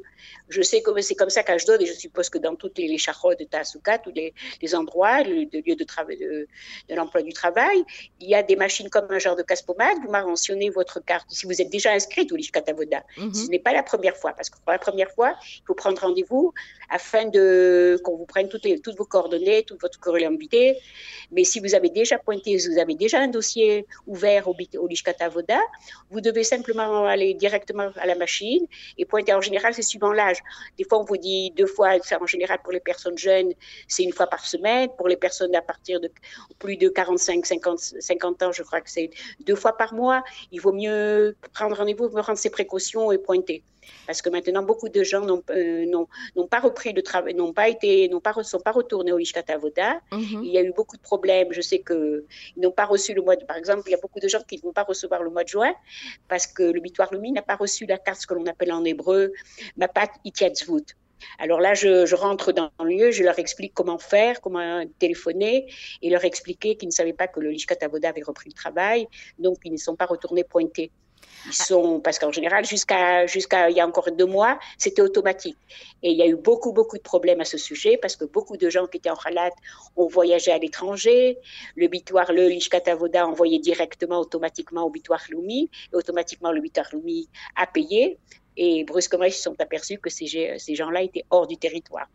Je 0.49 0.61
sais 0.61 0.81
que 0.81 0.99
c'est 1.01 1.15
comme 1.15 1.29
ça 1.29 1.43
qu'à 1.43 1.53
Ashdod, 1.53 1.81
et 1.81 1.85
je 1.85 1.93
suppose 1.93 2.29
que 2.29 2.37
dans 2.37 2.55
toutes 2.55 2.77
les, 2.77 2.87
les 2.87 2.97
chachot 2.97 3.33
de 3.35 3.43
Tasuka, 3.43 3.97
tous 3.99 4.11
les, 4.15 4.33
les 4.61 4.75
endroits, 4.75 5.21
le, 5.23 5.45
de 5.45 5.61
lieux 5.65 5.75
de 5.75 5.83
travail, 5.83 6.17
de, 6.17 6.47
de 6.89 6.95
l'emploi 6.95 7.21
du 7.21 7.33
travail, 7.33 7.83
il 8.19 8.29
y 8.29 8.35
a 8.35 8.41
des 8.43 8.55
machines 8.55 8.89
comme 8.89 9.05
un 9.09 9.19
genre 9.19 9.35
de 9.35 9.43
casse-pommade. 9.43 9.97
Vous 10.03 10.11
mentionnez 10.11 10.69
votre 10.69 10.99
carte. 11.03 11.27
Si 11.29 11.45
vous 11.45 11.61
êtes 11.61 11.69
déjà 11.69 11.91
inscrit 11.91 12.27
au 12.31 12.35
Lishkata 12.35 12.73
Voda, 12.73 13.03
Mhm. 13.17 13.33
ce 13.33 13.47
n'est 13.49 13.59
pas 13.59 13.73
la 13.73 13.83
première 13.83 14.17
fois, 14.17 14.33
parce 14.33 14.49
que 14.49 14.57
pour 14.59 14.71
la 14.71 14.79
première 14.79 15.11
fois, 15.11 15.35
il 15.59 15.63
faut 15.67 15.75
prendre 15.75 16.01
rendez-vous 16.01 16.53
afin 16.89 17.25
de 17.25 17.99
qu'on 18.03 18.22
vous 18.23 18.27
prenne 18.27 18.47
toutes, 18.47 18.97
vos 18.97 19.05
coordonnées, 19.05 19.63
toute 19.63 19.81
votre 19.81 19.99
curiosité. 19.99 20.77
Mais 21.31 21.43
si 21.43 21.59
vous 21.59 21.75
avez 21.75 21.89
déjà 21.89 22.17
pointé, 22.17 22.57
si 22.57 22.69
vous 22.69 22.79
avez 22.79 22.95
déjà 22.95 23.19
un 23.19 23.27
dossier 23.27 23.85
ouvert 24.07 24.47
au, 24.47 24.55
au 24.77 24.87
Lishkata 24.87 25.27
Voda, 25.27 25.59
vous 26.09 26.21
devez 26.21 26.43
simplement 26.43 27.05
aller 27.05 27.33
directement 27.33 27.89
à 27.97 28.05
la 28.05 28.15
machine 28.15 28.65
et 28.97 29.05
pointer. 29.05 29.33
En 29.33 29.41
général, 29.41 29.73
c'est 29.73 29.81
suivant 29.93 30.13
l'âge. 30.13 30.39
Des 30.77 30.85
fois, 30.85 30.99
on 31.01 31.03
vous 31.03 31.17
dit 31.17 31.51
deux 31.51 31.65
fois, 31.65 31.97
en 32.21 32.25
général 32.25 32.59
pour 32.63 32.71
les 32.71 32.79
personnes 32.79 33.17
jeunes, 33.17 33.51
c'est 33.87 34.03
une 34.03 34.13
fois 34.13 34.27
par 34.27 34.45
semaine. 34.45 34.89
Pour 34.97 35.07
les 35.07 35.17
personnes 35.17 35.55
à 35.55 35.61
partir 35.61 35.99
de 35.99 36.09
plus 36.59 36.77
de 36.77 36.87
45, 36.87 37.45
50, 37.45 37.79
50 37.99 38.43
ans, 38.43 38.51
je 38.51 38.63
crois 38.63 38.81
que 38.81 38.89
c'est 38.89 39.09
deux 39.41 39.55
fois 39.55 39.75
par 39.75 39.93
mois. 39.93 40.23
Il 40.51 40.61
vaut 40.61 40.71
mieux 40.71 41.35
prendre 41.53 41.75
rendez-vous, 41.75 42.09
prendre 42.09 42.37
ses 42.37 42.49
précautions 42.49 43.11
et 43.11 43.17
pointer. 43.17 43.63
Parce 44.05 44.21
que 44.21 44.29
maintenant, 44.29 44.63
beaucoup 44.63 44.89
de 44.89 45.03
gens 45.03 45.21
n'ont 45.21 45.43
euh, 45.49 46.45
pas 46.49 46.59
repris 46.59 46.93
le 46.93 47.01
travail, 47.01 47.33
n'ont 47.33 47.53
pas 47.53 47.69
été, 47.69 48.09
n'ont 48.09 48.19
pas, 48.19 48.33
sont 48.43 48.59
pas 48.59 48.71
retournés 48.71 49.11
au 49.11 49.19
Ishkata 49.19 49.57
Voda. 49.57 49.99
Mhm. 50.11 50.41
Il 50.43 50.51
y 50.51 50.57
a 50.57 50.61
eu 50.61 50.71
beaucoup 50.71 50.97
de 50.97 51.01
problèmes. 51.01 51.47
Je 51.51 51.61
sais 51.61 51.79
qu'ils 51.79 52.23
n'ont 52.57 52.71
pas 52.71 52.85
reçu 52.85 53.13
le 53.13 53.21
mois 53.21 53.35
de, 53.35 53.45
par 53.45 53.57
exemple, 53.57 53.83
il 53.87 53.91
y 53.91 53.95
a 53.95 53.99
beaucoup 54.01 54.19
de 54.19 54.27
gens 54.27 54.41
qui 54.47 54.57
ne 54.57 54.61
vont 54.61 54.73
pas 54.73 54.83
recevoir 54.83 55.23
le 55.23 55.29
mois 55.29 55.43
de 55.43 55.49
juin 55.49 55.73
parce 56.27 56.47
que 56.47 56.63
le 56.63 56.79
Bitoire 56.79 57.13
Lumi 57.13 57.31
n'a 57.31 57.41
pas 57.41 57.55
reçu 57.55 57.85
la 57.85 57.97
carte, 57.97 58.21
ce 58.21 58.27
que 58.27 58.33
l'on 58.33 58.45
appelle 58.45 58.71
en 58.71 58.83
hébreu, 58.83 59.33
Mapat 59.77 60.09
Itiatzvut. 60.25 60.95
Alors 61.39 61.59
là, 61.59 61.73
je, 61.73 62.15
rentre 62.15 62.51
dans 62.51 62.71
le 62.83 62.89
lieu, 62.89 63.11
je 63.11 63.23
leur 63.23 63.39
explique 63.39 63.73
comment 63.73 63.97
faire, 63.97 64.41
comment 64.41 64.83
téléphoner, 64.99 65.67
et 66.01 66.09
leur 66.09 66.25
expliquer 66.25 66.75
qu'ils 66.75 66.89
ne 66.89 66.93
savaient 66.93 67.13
pas 67.13 67.27
que 67.27 67.39
le 67.39 67.49
Lishkat 67.49 67.77
Avoda 67.81 68.09
avait 68.09 68.23
repris 68.23 68.49
le 68.49 68.53
travail, 68.55 69.07
donc 69.39 69.57
ils 69.63 69.71
ne 69.71 69.77
sont 69.77 69.95
pas 69.95 70.05
retournés 70.05 70.43
pointer. 70.43 70.91
Ils 71.45 71.53
sont, 71.53 71.99
parce 71.99 72.19
qu'en 72.19 72.31
général, 72.31 72.65
jusqu'à 72.65 73.25
il 73.69 73.75
y 73.75 73.81
a 73.81 73.87
encore 73.87 74.09
deux 74.11 74.25
mois, 74.25 74.59
c'était 74.77 75.01
automatique. 75.01 75.57
Et 76.01 76.11
il 76.11 76.17
y 76.17 76.21
a 76.21 76.27
eu 76.27 76.35
beaucoup, 76.35 76.71
beaucoup 76.71 76.97
de 76.97 77.03
problèmes 77.03 77.41
à 77.41 77.45
ce 77.45 77.57
sujet 77.57 77.97
parce 77.97 78.15
que 78.15 78.25
beaucoup 78.25 78.57
de 78.57 78.69
gens 78.69 78.87
qui 78.87 78.97
étaient 78.97 79.09
en 79.09 79.19
halat 79.25 79.51
ont 79.95 80.07
voyagé 80.07 80.51
à 80.51 80.57
l'étranger. 80.57 81.37
Le 81.75 81.87
bitoire, 81.87 82.31
le 82.31 82.47
Lishkatavoda 82.47 83.27
envoyait 83.27 83.59
directement, 83.59 84.19
automatiquement 84.19 84.83
au 84.83 84.89
bitoire 84.89 85.23
Lumi. 85.29 85.69
Et 85.91 85.95
automatiquement, 85.95 86.51
le 86.51 86.61
bitoire 86.61 86.87
Lumi 86.93 87.27
a 87.55 87.67
payé. 87.67 88.17
Et 88.55 88.83
brusquement, 88.83 89.25
ils 89.25 89.33
se 89.33 89.43
sont 89.43 89.59
aperçus 89.59 89.97
que 89.97 90.09
ces, 90.09 90.55
ces 90.57 90.75
gens-là 90.75 91.01
étaient 91.01 91.25
hors 91.29 91.47
du 91.47 91.57
territoire. 91.57 92.07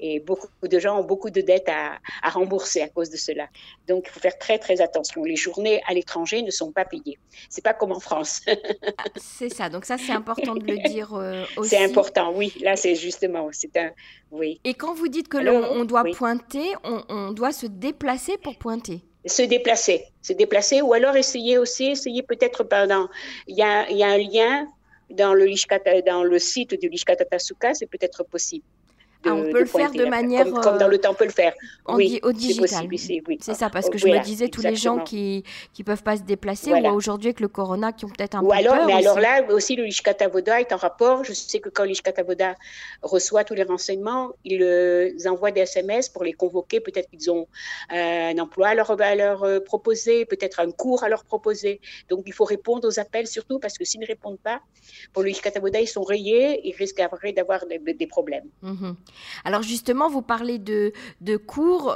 Et 0.00 0.20
beaucoup 0.20 0.48
de 0.62 0.78
gens 0.78 1.00
ont 1.00 1.04
beaucoup 1.04 1.30
de 1.30 1.40
dettes 1.40 1.68
à, 1.68 1.98
rembourser 2.28 2.82
à 2.82 2.88
cause 2.88 3.10
de 3.10 3.16
cela. 3.16 3.48
Donc, 3.86 4.04
il 4.06 4.10
faut 4.10 4.20
faire 4.20 4.38
très, 4.38 4.58
très 4.58 4.80
attention. 4.80 5.24
Les 5.24 5.36
journées 5.36 5.80
à 5.88 5.94
l'étranger 5.94 6.42
ne 6.42 6.50
sont 6.50 6.72
pas 6.72 6.84
payées. 6.84 7.18
C'est 7.48 7.64
pas 7.64 7.74
comme 7.74 7.92
en 7.92 8.00
France. 8.00 8.42
Ah, 8.96 9.04
c'est 9.16 9.48
ça. 9.48 9.68
Donc, 9.68 9.84
ça, 9.84 9.96
c'est 9.98 10.12
important 10.12 10.54
de 10.54 10.64
le 10.64 10.78
dire 10.88 11.14
euh, 11.14 11.44
aussi. 11.56 11.70
C'est 11.70 11.84
important, 11.84 12.32
oui. 12.34 12.52
Là, 12.60 12.76
c'est 12.76 12.94
justement, 12.94 13.48
c'est 13.52 13.76
un, 13.76 13.92
oui. 14.30 14.60
Et 14.64 14.74
quand 14.74 14.94
vous 14.94 15.08
dites 15.08 15.28
que 15.28 15.38
l'on 15.38 15.84
doit 15.84 16.04
pointer, 16.04 16.74
on, 16.84 17.32
doit 17.32 17.52
se 17.52 17.66
déplacer 17.66 18.36
pour 18.38 18.56
pointer 18.56 19.00
se 19.26 19.42
déplacer, 19.42 20.04
se 20.22 20.32
déplacer, 20.32 20.80
ou 20.80 20.94
alors 20.94 21.14
essayer 21.16 21.58
aussi, 21.58 21.86
essayer 21.86 22.22
peut-être 22.22 22.64
pendant, 22.64 23.08
il 23.46 23.56
y 23.58 23.62
a, 23.62 23.90
il 23.90 23.98
y 23.98 24.02
a 24.02 24.08
un 24.08 24.16
lien 24.16 24.66
dans 25.10 25.34
le, 25.34 25.46
dans 26.02 26.22
le 26.24 26.38
site 26.38 26.80
du 26.80 26.88
Lishkatatasuka, 26.88 27.74
c'est 27.74 27.86
peut-être 27.86 28.24
possible. 28.24 28.64
Ah, 29.24 29.34
on 29.34 29.50
peut 29.50 29.60
le 29.60 29.66
faire 29.66 29.90
de 29.90 30.04
manière. 30.04 30.48
Comme, 30.48 30.78
dans 30.78 30.86
le 30.86 30.98
temps, 30.98 31.10
on 31.10 31.14
peut 31.14 31.24
le 31.24 31.30
faire. 31.30 31.52
oui, 31.88 32.20
au 32.22 32.32
digital. 32.32 32.88
C'est 33.40 33.54
ça, 33.54 33.68
parce 33.68 33.90
que 33.90 33.98
je 33.98 34.06
me 34.06 34.22
disais, 34.22 34.48
tous 34.48 34.62
les 34.62 34.76
gens 34.76 34.98
qui 34.98 35.44
ne 35.78 35.84
peuvent 35.84 36.02
pas 36.02 36.16
se 36.16 36.22
déplacer, 36.22 36.72
ou 36.72 36.86
aujourd'hui 36.88 37.28
avec 37.28 37.40
le 37.40 37.48
corona, 37.48 37.92
qui 37.92 38.04
ont 38.04 38.08
peut-être 38.08 38.36
un 38.36 38.42
ou 38.42 38.48
peu 38.48 38.54
alors, 38.54 38.76
peur 38.76 38.86
Mais 38.86 38.94
aussi. 38.94 39.06
alors 39.06 39.20
là, 39.20 39.42
aussi, 39.50 39.76
le 39.76 39.84
Lishkatavoda 39.84 40.60
est 40.60 40.72
en 40.72 40.76
rapport. 40.76 41.24
Je 41.24 41.32
sais 41.32 41.60
que 41.60 41.68
quand 41.68 41.84
Lishkatavoda 41.84 42.54
reçoit 43.02 43.44
tous 43.44 43.54
les 43.54 43.64
renseignements, 43.64 44.32
ils 44.44 44.62
euh, 44.62 45.12
envoient 45.26 45.50
des 45.50 45.62
SMS 45.62 46.08
pour 46.08 46.24
les 46.24 46.32
convoquer. 46.32 46.80
Peut-être 46.80 47.10
qu'ils 47.10 47.30
ont 47.30 47.48
euh, 47.92 48.30
un 48.30 48.38
emploi 48.38 48.68
à 48.68 48.74
leur, 48.74 48.90
à 49.00 49.14
leur 49.14 49.42
euh, 49.42 49.60
proposer, 49.60 50.24
peut-être 50.26 50.60
un 50.60 50.70
cours 50.70 51.02
à 51.02 51.08
leur 51.08 51.24
proposer. 51.24 51.80
Donc, 52.08 52.22
il 52.26 52.32
faut 52.32 52.44
répondre 52.44 52.86
aux 52.86 53.00
appels, 53.00 53.26
surtout 53.26 53.58
parce 53.58 53.76
que 53.76 53.84
s'ils 53.84 54.00
ne 54.00 54.06
répondent 54.06 54.38
pas, 54.38 54.60
pour 55.12 55.22
le 55.22 55.28
Lishkatavoda, 55.30 55.80
ils 55.80 55.88
sont 55.88 56.02
rayés, 56.02 56.60
ils 56.64 56.74
risquent 56.74 57.02
d'avoir 57.34 57.66
des, 57.66 57.94
des, 57.94 58.06
problèmes. 58.06 58.48
Mm 58.62 58.92
alors 59.44 59.62
justement, 59.62 60.08
vous 60.08 60.22
parlez 60.22 60.58
de, 60.58 60.92
cours. 61.46 61.94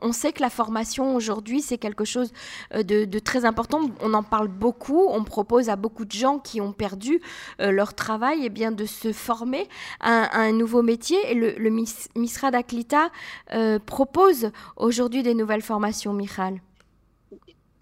On, 0.00 0.12
sait 0.12 0.32
que 0.32 0.42
la 0.42 0.50
formation 0.50 1.16
aujourd'hui, 1.16 1.60
c'est 1.60 1.78
quelque 1.78 2.04
chose 2.04 2.32
euh, 2.74 2.82
de, 2.82 3.18
très 3.18 3.44
important. 3.44 3.80
On 4.00 4.14
en 4.14 4.22
parle 4.22 4.48
beaucoup. 4.48 5.06
On 5.08 5.24
propose 5.24 5.68
à 5.68 5.76
beaucoup 5.76 6.04
de 6.04 6.12
gens 6.12 6.38
qui 6.38 6.60
ont 6.60 6.72
perdu 6.72 7.20
euh, 7.60 7.70
leur 7.70 7.94
travail 7.94 8.40
eh 8.44 8.50
bien, 8.50 8.72
de 8.72 8.84
se 8.84 9.12
former 9.12 9.68
à, 10.00 10.38
un 10.38 10.52
nouveau 10.52 10.82
métier. 10.82 11.18
Et 11.30 11.34
le, 11.34 11.54
le 11.56 11.70
Misra 12.16 12.50
d'Aklita 12.50 13.10
euh, 13.52 13.78
propose 13.78 14.50
aujourd'hui 14.76 15.22
des 15.22 15.34
nouvelles 15.34 15.62
formations, 15.62 16.12
Michal. 16.12 16.60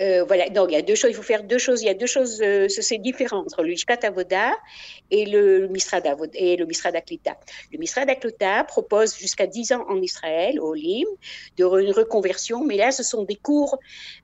Euh, 0.01 0.25
voilà, 0.25 0.49
donc 0.49 0.69
il 0.71 0.75
y 0.75 0.79
a 0.79 0.83
deux 0.83 0.95
choses, 0.95 1.11
il 1.11 1.15
faut 1.15 1.23
faire 1.23 1.45
deux 1.45 1.59
choses, 1.59 1.83
il 1.83 1.87
y 1.87 1.91
a 1.91 1.95
deux 1.95 2.07
choses, 2.07 2.41
euh, 2.43 2.69
c'est 2.69 2.99
différent 2.99 3.41
entre 3.41 3.63
le 3.63 3.69
Lishkat 3.69 3.99
Avoda 4.03 4.53
et 5.11 5.27
le 5.27 5.69
Misrad 5.69 6.07
et 6.35 6.57
le 6.57 6.65
Misrad 6.65 6.97
Aklita. 6.97 7.37
Le 7.71 8.65
propose 8.65 9.17
jusqu'à 9.19 9.47
10 9.47 9.73
ans 9.73 9.85
en 9.89 10.01
Israël, 10.01 10.59
au 10.59 10.73
Lim, 10.73 11.07
de 11.59 11.65
une 11.65 11.93
reconversion, 11.93 12.65
mais 12.65 12.77
là 12.77 12.93
ce 12.93 13.03
sont 13.03 13.25
des 13.25 13.37
cours 13.37 13.79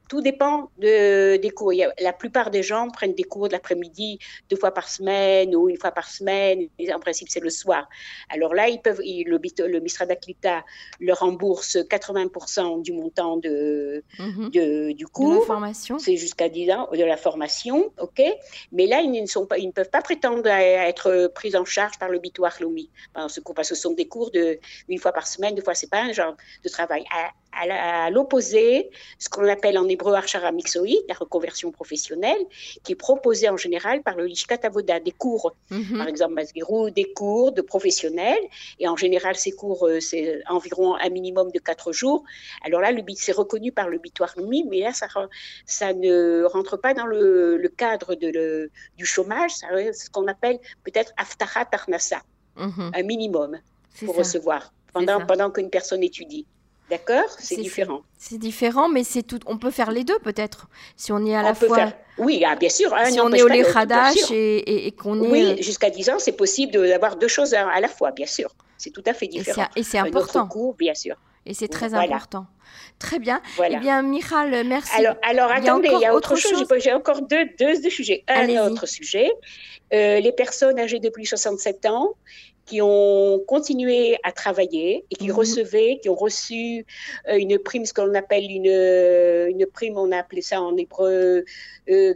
tout 0.09 0.21
dépend 0.21 0.71
de, 0.79 1.37
des 1.37 1.51
cours. 1.51 1.73
la 2.01 2.13
plupart 2.13 2.51
des 2.51 2.63
gens 2.63 2.89
prennent 2.91 3.15
des 3.15 3.25
cours 3.25 3.49
de 3.49 3.53
l'après-midi 3.53 4.19
deux 4.49 4.57
fois 4.57 4.73
par 4.73 4.89
semaine 4.89 5.55
ou 5.55 5.69
une 5.69 5.79
fois 5.79 5.91
par 5.91 6.09
semaine. 6.09 6.69
En 6.95 7.01
principe, 7.01 7.29
c'est 7.29 7.41
le 7.41 7.51
soir. 7.51 7.89
Alors 8.29 8.55
là, 8.55 8.69
ils 8.69 8.81
peuvent, 8.81 9.01
le, 9.01 9.69
le 9.69 9.81
Misra 9.81 10.07
d'Aklita 10.07 10.65
leur 11.01 11.21
rembourse 11.21 11.77
80% 11.77 12.83
du 12.83 12.93
montant 12.93 13.37
de, 13.37 14.03
mhm. 14.19 14.51
de 14.51 14.93
du 14.93 15.07
cours. 15.07 15.41
De 15.41 15.47
formation. 15.47 15.99
C'est 15.99 16.17
jusqu'à 16.17 16.49
10 16.49 16.71
ans 16.73 16.89
de 16.93 17.05
la 17.05 17.17
formation, 17.17 17.93
OK 18.01 18.23
Mais 18.73 18.87
là, 18.87 19.01
ils 19.01 19.11
ne, 19.11 19.27
sont 19.27 19.47
pas, 19.47 19.59
ils 19.59 19.67
ne 19.67 19.73
peuvent 19.73 19.91
pas 19.91 20.03
prétendre 20.03 20.49
à 20.49 20.63
être 20.63 21.31
pris 21.35 21.57
en 21.57 21.65
charge 21.65 21.99
par 21.99 22.09
le 22.09 22.19
Bitoire 22.19 22.55
Lomi. 22.61 22.91
Parce 23.15 23.39
que 23.39 23.63
ce 23.65 23.75
sont 23.75 23.93
des 23.93 24.07
cours 24.07 24.31
de 24.31 24.59
une 24.89 24.99
fois 24.99 25.13
par 25.13 25.27
semaine, 25.27 25.55
deux 25.55 25.63
fois, 25.63 25.75
c'est 25.75 25.91
pas 25.91 26.03
un 26.03 26.13
genre 26.13 26.37
de 26.65 26.69
travail. 26.69 27.05
À, 27.13 27.31
à 27.57 28.11
l'opposé, 28.11 28.91
ce 29.19 29.29
qu'on 29.29 29.49
appelle 29.49 29.79
en 29.79 29.89
hébreu 29.89 30.15
archara 30.15 30.53
mixoïd, 30.53 31.03
la 31.09 31.15
reconversion 31.15 31.73
professionnelle, 31.73 32.41
qui 32.83 32.93
est 32.93 32.97
proposée 32.97 33.49
en 33.49 33.57
général 33.57 34.03
par 34.03 34.17
le 34.17 34.27
Lishkat 34.27 34.59
Avoda, 34.63 35.01
des 35.01 35.13
cours, 35.13 35.55
mhm. 35.71 35.99
par 35.99 36.09
exemple 36.09 36.43
des 36.95 37.05
cours 37.15 37.53
de 37.53 37.63
professionnels, 37.63 38.45
et 38.79 38.89
en 38.89 38.97
général 38.97 39.37
ces 39.37 39.53
cours, 39.53 39.87
euh, 39.87 40.01
c'est 40.01 40.43
environ 40.49 40.97
un 40.97 41.09
minimum 41.09 41.51
de 41.51 41.59
quatre 41.59 41.93
jours. 41.93 42.25
Alors 42.65 42.81
là, 42.81 42.91
c'est 43.17 43.33
reconnu 43.33 43.73
par 43.73 43.89
le 43.89 43.99
bitoire 43.99 44.33
Lumi, 44.37 44.65
mais 44.65 44.81
là, 44.81 44.93
ça, 44.93 45.07
ça 45.65 45.93
ne 45.93 46.45
rentre 46.45 46.77
pas 46.77 46.95
dans 46.95 47.07
le, 47.07 47.73
cadre 47.77 48.15
de 48.15 48.71
du 48.97 49.05
chômage, 49.05 49.51
c'est 49.57 49.93
ce 49.93 50.09
qu'on 50.09 50.27
appelle 50.29 50.59
peut-être 50.85 51.13
aftara 51.17 51.65
tarnasa, 51.65 52.23
mhm. 52.57 52.93
un 52.95 53.03
minimum 53.03 53.59
pour 54.05 54.17
recevoir 54.17 54.73
pendant, 54.93 55.27
pendant 55.27 55.51
qu'une 55.51 55.71
personne 55.71 56.03
étudie. 56.03 56.47
D'accord 56.91 57.25
C'est 57.39 57.57
différent. 57.57 58.03
C'est 58.17 58.39
différent, 58.39 58.89
mais 58.89 59.03
c'est 59.03 59.23
tout. 59.23 59.41
On 59.47 59.59
peut 59.59 59.73
faire 59.73 59.91
les 59.91 60.05
deux 60.05 60.19
peut-être, 60.21 60.69
si 60.97 61.11
on 61.13 61.25
est 61.27 61.35
à 61.35 61.43
la 61.43 61.55
fois. 61.55 61.77
Faire... 61.77 61.93
Oui, 62.19 62.45
ah, 62.47 62.55
bien 62.55 62.69
sûr. 62.69 62.95
Hein, 62.95 63.11
si 63.11 63.21
on 63.21 63.33
est 63.33 63.43
au 63.43 63.49
Lechadash 63.49 64.31
et, 64.31 64.87
et, 64.87 64.93
qu'on 64.93 65.23
est. 65.23 65.31
Oui, 65.31 65.63
jusqu'à 65.63 65.91
10 65.91 66.11
ans, 66.11 66.19
c'est 66.19 66.37
possible 66.37 66.73
d'avoir 66.73 67.17
deux 67.17 67.29
choses 67.29 67.55
à, 67.55 67.81
la 67.81 67.89
fois, 67.89 68.13
bien 68.13 68.27
sûr. 68.27 68.55
C'est 68.79 68.91
tout 68.91 69.03
à 69.07 69.15
fait 69.15 69.27
différent. 69.27 69.67
Et 69.75 69.83
c'est 69.83 69.99
important. 69.99 70.47
Cours, 70.47 70.75
bien 70.75 70.95
sûr. 70.95 71.17
Et 71.45 71.55
c'est 71.55 71.69
très 71.69 71.95
important. 71.95 72.47
Très 72.99 73.19
bien. 73.19 73.43
Eh 73.69 73.77
bien, 73.77 74.03
Michal, 74.03 74.65
merci. 74.67 74.95
Alors, 74.97 75.17
alors 75.23 75.51
attendez, 75.51 75.91
il 75.93 76.01
y 76.01 76.07
a, 76.07 76.15
autre 76.15 76.37
chose. 76.37 76.67
J'ai 76.79 76.93
encore 76.93 77.23
deux, 77.23 77.47
deux, 77.59 77.91
sujets. 77.91 78.25
Un 78.29 78.49
autre 78.67 78.87
sujet. 78.87 79.31
Euh, 79.93 80.19
les 80.19 80.33
personnes 80.33 80.79
âgées 80.81 80.99
de 80.99 81.09
plus 81.11 81.23
de 81.23 81.29
67 81.29 81.87
ans 81.87 82.15
qui 82.67 82.83
ont 82.83 83.39
continué 83.47 84.19
à 84.25 84.33
travailler 84.33 85.05
et 85.11 85.15
qui 85.15 85.29
mhm. 85.29 85.37
recevaient, 85.37 85.99
qui 86.03 86.09
ont 86.09 86.17
reçu 86.17 86.85
euh, 87.29 87.37
une 87.37 87.59
prime, 87.59 87.87
ce 87.87 87.95
qu'on 87.95 88.15
appelle 88.15 88.51
une, 88.51 88.69
euh, 88.69 89.49
une 89.49 89.67
prime, 89.67 89.97
on 89.97 90.11
a 90.11 90.19
appelé 90.19 90.43
ça 90.43 90.61
en 90.61 90.77
hébreu, 90.77 91.45
euh, 91.89 92.15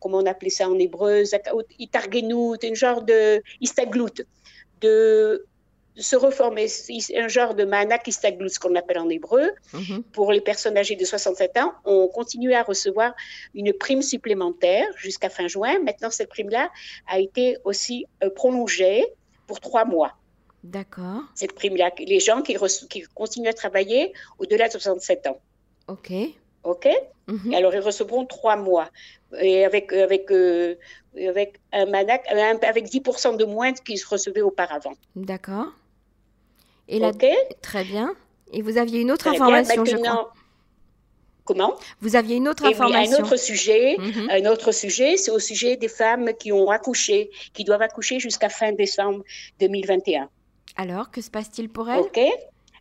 comment 0.00 0.18
on 0.18 0.26
appelait 0.26 0.50
ça 0.50 0.68
en 0.68 0.78
hébreu, 0.78 1.22
itargenout, 1.78 2.56
un 2.64 2.74
genre 2.74 3.02
de 3.02 3.40
istaglout, 3.60 4.22
de 4.80 5.46
se 5.96 6.16
reformer, 6.16 6.68
un 7.16 7.28
genre 7.28 7.54
de 7.54 7.64
manak 7.64 8.06
istaglout, 8.06 8.48
ce 8.48 8.58
qu'on 8.58 8.74
appelle 8.74 8.98
en 8.98 9.08
hébreu. 9.08 9.50
Mhm. 9.74 10.02
Pour 10.12 10.32
les 10.32 10.40
personnes 10.40 10.76
âgées 10.76 10.96
de 10.96 11.04
67 11.04 11.56
ans, 11.58 11.72
on 11.84 12.08
continué 12.08 12.54
à 12.54 12.62
recevoir 12.62 13.14
une 13.54 13.72
prime 13.72 14.02
supplémentaire 14.02 14.86
jusqu'à 14.96 15.28
fin 15.28 15.46
juin. 15.46 15.78
Maintenant, 15.84 16.10
cette 16.10 16.30
prime-là 16.30 16.70
a 17.06 17.20
été 17.20 17.58
aussi 17.64 18.06
prolongée 18.34 19.04
pour 19.48 19.58
trois 19.58 19.84
mois. 19.84 20.12
D'accord. 20.62 21.22
Cette 21.34 21.54
prime-là, 21.54 21.90
les 21.98 22.20
gens 22.20 22.42
qui, 22.42 22.56
qui, 22.88 23.02
continuent 23.14 23.48
à 23.48 23.52
travailler 23.52 24.12
au-delà 24.38 24.68
de 24.68 24.72
67 24.72 25.26
ans. 25.26 25.40
OK. 25.88 26.12
OK 26.64 26.88
mhm. 27.26 27.54
Alors, 27.54 27.74
ils 27.74 27.80
recevront 27.80 28.26
trois 28.26 28.56
mois. 28.56 28.88
Et 29.40 29.64
avec, 29.64 29.92
avec, 29.92 30.30
euh, 30.30 30.76
avec 31.16 31.60
un 31.72 31.86
manac, 31.86 32.24
avec 32.28 32.86
10% 32.86 33.36
de 33.36 33.44
moins 33.44 33.72
qu'ils 33.72 34.00
recevaient 34.08 34.42
auparavant. 34.42 34.94
D'accord. 35.16 35.72
Et 36.88 36.98
là, 36.98 37.12
très 37.60 37.84
bien. 37.84 38.14
Et 38.52 38.62
vous 38.62 38.78
aviez 38.78 39.00
une 39.00 39.10
autre 39.10 39.28
information, 39.28 39.84
je 39.84 39.96
crois. 39.96 40.32
Comment? 41.48 41.74
Vous 42.02 42.14
aviez 42.14 42.36
une 42.36 42.46
autre 42.46 42.66
information. 42.66 43.16
un 43.16 43.22
autre 43.22 43.36
sujet, 43.36 43.96
mhm. 43.98 44.28
un 44.30 44.44
autre 44.50 44.70
sujet, 44.70 45.16
c'est 45.16 45.30
au 45.30 45.38
sujet 45.38 45.78
des 45.78 45.88
femmes 45.88 46.34
qui 46.38 46.52
ont 46.52 46.68
accouché, 46.68 47.30
qui 47.54 47.64
doivent 47.64 47.80
accoucher 47.80 48.20
jusqu'à 48.20 48.50
fin 48.50 48.72
décembre 48.72 49.24
2021. 49.58 50.28
Alors, 50.76 51.10
que 51.10 51.22
se 51.22 51.30
passe-t-il 51.30 51.70
pour 51.70 51.88
elles? 51.88 52.00
Ok. 52.00 52.20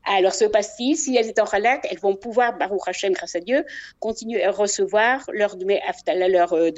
Alors, 0.03 0.33
ce 0.33 0.43
passe-t-il 0.43 0.97
Si 0.97 1.15
elles 1.15 1.27
sont 1.27 1.43
en 1.43 1.45
halak, 1.45 1.87
elles 1.89 1.99
vont 1.99 2.17
pouvoir, 2.17 2.57
Baruch 2.57 2.81
Hashem, 2.87 3.13
grâce 3.13 3.37
à 3.37 3.39
Dieu, 3.39 3.63
continuer 4.01 4.43
à 4.43 4.51
recevoir 4.51 5.23
leur 5.31 5.55
leur 5.55 6.51
euh, 6.51 6.69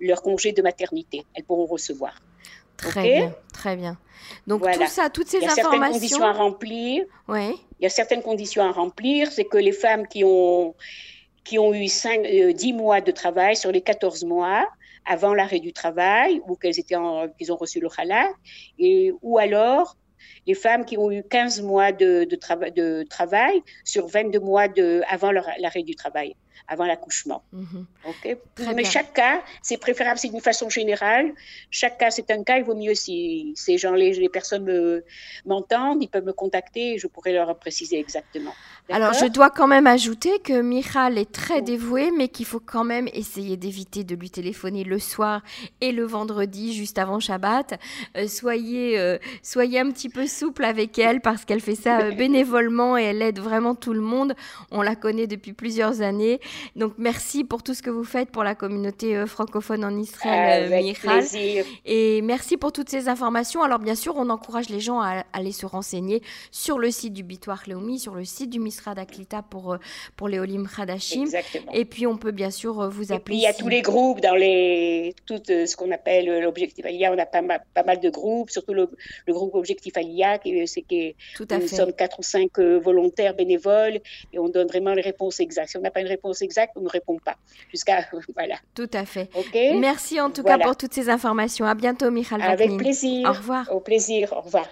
leur 0.00 0.20
congé 0.20 0.52
de 0.52 0.60
maternité. 0.60 1.24
Elles 1.34 1.44
pourront 1.44 1.64
recevoir. 1.64 2.12
Très 2.76 3.02
bien, 3.02 3.34
très 3.52 3.76
bien. 3.76 3.98
Donc 4.46 4.62
tout 4.62 4.86
ça, 4.86 5.10
toutes 5.10 5.28
ces 5.28 5.44
informations. 5.44 5.58
Il 5.58 5.60
y 5.60 5.60
a 5.60 5.70
certaines 5.70 5.92
conditions 5.92 6.24
à 6.24 6.32
remplir. 6.32 7.04
Oui. 7.28 7.60
Il 7.78 7.82
y 7.82 7.86
a 7.86 7.90
certaines 7.90 8.22
conditions 8.22 8.62
à 8.64 8.72
remplir. 8.72 9.30
C'est 9.30 9.44
que 9.44 9.58
les 9.58 9.72
femmes 9.72 10.06
qui 10.06 10.24
ont 10.24 10.74
qui 11.44 11.58
ont 11.60 11.72
eu 11.72 11.86
5, 11.86 12.22
10 12.54 12.72
euh, 12.72 12.76
mois 12.76 13.00
de 13.00 13.12
travail 13.12 13.56
sur 13.56 13.70
les 13.70 13.80
14 13.80 14.24
mois 14.24 14.66
avant 15.04 15.32
l'arrêt 15.32 15.60
du 15.60 15.72
travail 15.72 16.42
ou 16.48 16.56
qu'elles 16.56 16.80
étaient 16.80 16.96
qu'ils 17.38 17.52
ont 17.52 17.56
reçu 17.56 17.78
le 17.78 17.88
halak, 17.96 18.32
et 18.80 19.12
ou 19.22 19.38
alors 19.38 19.96
les 20.48 20.54
femmes 20.54 20.84
qui 20.84 20.98
ont 20.98 21.10
eu 21.10 21.22
15 21.22 21.62
mois 21.62 21.92
de, 21.92 22.24
de, 22.24 22.70
de 22.70 23.04
travail 23.08 23.62
sur 23.84 24.08
22 24.08 24.40
mois 24.40 24.66
de, 24.66 25.02
avant 25.08 25.30
l'arrêt 25.30 25.84
du 25.84 25.94
travail 25.94 26.34
avant 26.68 26.84
l'accouchement. 26.84 27.42
Mhm. 27.52 27.86
Mais 28.74 28.84
chaque 28.84 29.12
cas, 29.12 29.42
c'est 29.62 29.78
préférable, 29.78 30.18
c'est 30.18 30.28
d'une 30.28 30.40
façon 30.40 30.68
générale. 30.68 31.32
Chaque 31.70 31.98
cas, 31.98 32.10
c'est 32.10 32.30
un 32.30 32.42
cas. 32.42 32.58
Il 32.58 32.64
vaut 32.64 32.74
mieux 32.74 32.94
si 32.94 33.52
ces 33.56 33.78
gens, 33.78 33.92
les, 33.92 34.12
les 34.14 34.28
personnes 34.28 35.02
m'entendent, 35.44 36.02
ils 36.02 36.08
peuvent 36.08 36.24
me 36.24 36.32
contacter 36.32 36.94
et 36.94 36.98
je 36.98 37.06
pourrai 37.06 37.32
leur 37.32 37.56
préciser 37.58 37.98
exactement. 37.98 38.52
Alors, 38.88 39.14
je 39.14 39.26
dois 39.26 39.50
quand 39.50 39.66
même 39.66 39.88
ajouter 39.88 40.38
que 40.38 40.60
Michal 40.60 41.18
est 41.18 41.32
très 41.32 41.60
dévouée, 41.60 42.12
mais 42.16 42.28
qu'il 42.28 42.46
faut 42.46 42.60
quand 42.64 42.84
même 42.84 43.08
essayer 43.12 43.56
d'éviter 43.56 44.04
de 44.04 44.14
lui 44.14 44.30
téléphoner 44.30 44.84
le 44.84 45.00
soir 45.00 45.42
et 45.80 45.90
le 45.90 46.04
vendredi, 46.04 46.72
juste 46.72 46.98
avant 46.98 47.18
Shabbat. 47.18 47.80
Euh, 48.16 48.28
soyez, 48.28 48.98
euh, 48.98 49.18
soyez 49.42 49.80
un 49.80 49.90
petit 49.90 50.08
peu 50.08 50.28
souple 50.28 50.64
avec 50.64 50.98
elle 51.00 51.20
parce 51.20 51.44
qu'elle 51.44 51.60
fait 51.60 51.74
ça 51.74 52.00
euh, 52.00 52.10
bénévolement 52.16 52.96
et 52.96 53.04
elle 53.04 53.22
aide 53.22 53.40
vraiment 53.40 53.74
tout 53.74 53.92
le 53.92 54.00
monde. 54.00 54.34
On 54.70 54.82
la 54.82 54.94
connaît 54.94 55.26
depuis 55.26 55.52
plusieurs 55.52 56.00
années. 56.00 56.40
Donc, 56.74 56.94
merci 56.98 57.44
pour 57.44 57.62
tout 57.62 57.74
ce 57.74 57.82
que 57.82 57.90
vous 57.90 58.04
faites 58.04 58.30
pour 58.30 58.44
la 58.44 58.54
communauté 58.54 59.26
francophone 59.26 59.84
en 59.84 59.96
Israël, 59.96 60.72
avec 60.72 61.00
Plaisir. 61.00 61.64
Et 61.84 62.22
merci 62.22 62.56
pour 62.56 62.72
toutes 62.72 62.88
ces 62.88 63.08
informations. 63.08 63.62
Alors, 63.62 63.78
bien 63.78 63.94
sûr, 63.94 64.14
on 64.16 64.28
encourage 64.30 64.68
les 64.68 64.80
gens 64.80 65.00
à 65.00 65.24
aller 65.32 65.52
se 65.52 65.66
renseigner 65.66 66.22
sur 66.50 66.78
le 66.78 66.90
site 66.90 67.12
du 67.12 67.22
Bitoire 67.22 67.62
Léomi, 67.66 67.98
sur 67.98 68.14
le 68.14 68.24
site 68.24 68.50
du 68.50 68.60
Aklita 68.96 69.42
pour, 69.42 69.74
euh, 69.74 69.78
pour 70.16 70.28
les 70.28 70.38
Olim 70.38 70.66
Hadashim. 70.76 71.26
Et 71.72 71.84
puis, 71.84 72.06
on 72.06 72.16
peut 72.16 72.32
bien 72.32 72.50
sûr 72.50 72.80
euh, 72.80 72.88
vous 72.88 73.12
appeler. 73.12 73.36
il 73.36 73.42
y 73.42 73.46
a 73.46 73.54
tous 73.54 73.68
les 73.68 73.82
groupes 73.82 74.20
dans 74.20 74.34
les, 74.34 75.14
tout 75.26 75.42
euh, 75.50 75.66
ce 75.66 75.76
qu'on 75.76 75.90
appelle 75.90 76.40
l'objectif 76.40 76.84
Alia. 76.84 77.12
On 77.12 77.18
a 77.18 77.26
pas 77.26 77.42
mal, 77.42 77.62
pas 77.74 77.84
mal 77.84 78.00
de 78.00 78.10
groupes, 78.10 78.50
surtout 78.50 78.74
le, 78.74 78.88
groupe 79.28 79.54
Objectif 79.54 79.96
Alia, 79.96 80.38
c'est 80.66 80.82
que 80.82 81.12
nous 81.58 81.68
sommes 81.68 81.92
quatre 81.92 82.18
ou 82.18 82.22
cinq 82.22 82.58
volontaires 82.58 83.34
bénévoles 83.34 84.00
et 84.32 84.38
on 84.38 84.48
donne 84.48 84.66
vraiment 84.66 84.94
les 84.94 85.02
réponses 85.02 85.40
exactes. 85.40 85.70
Si 85.70 85.76
on 85.76 85.80
n'a 85.80 85.90
pas 85.90 86.00
une 86.00 86.06
réponse 86.08 86.35
exacte, 86.42 86.72
on 86.76 86.82
ne 86.82 86.88
répond 86.88 87.18
pas. 87.24 87.36
Jusqu'à. 87.70 88.04
Voilà. 88.34 88.56
Tout 88.74 88.90
à 88.92 89.04
fait. 89.04 89.30
Merci 89.78 90.20
en 90.20 90.30
tout 90.30 90.42
cas 90.42 90.58
pour 90.58 90.76
toutes 90.76 90.92
ces 90.92 91.08
informations. 91.08 91.66
À 91.66 91.74
bientôt, 91.74 92.10
Michal 92.10 92.42
Avec 92.42 92.76
plaisir. 92.76 93.28
Au 93.28 93.32
revoir. 93.32 93.72
Au 93.72 93.80
plaisir. 93.80 94.32
Au 94.32 94.40
revoir. 94.40 94.66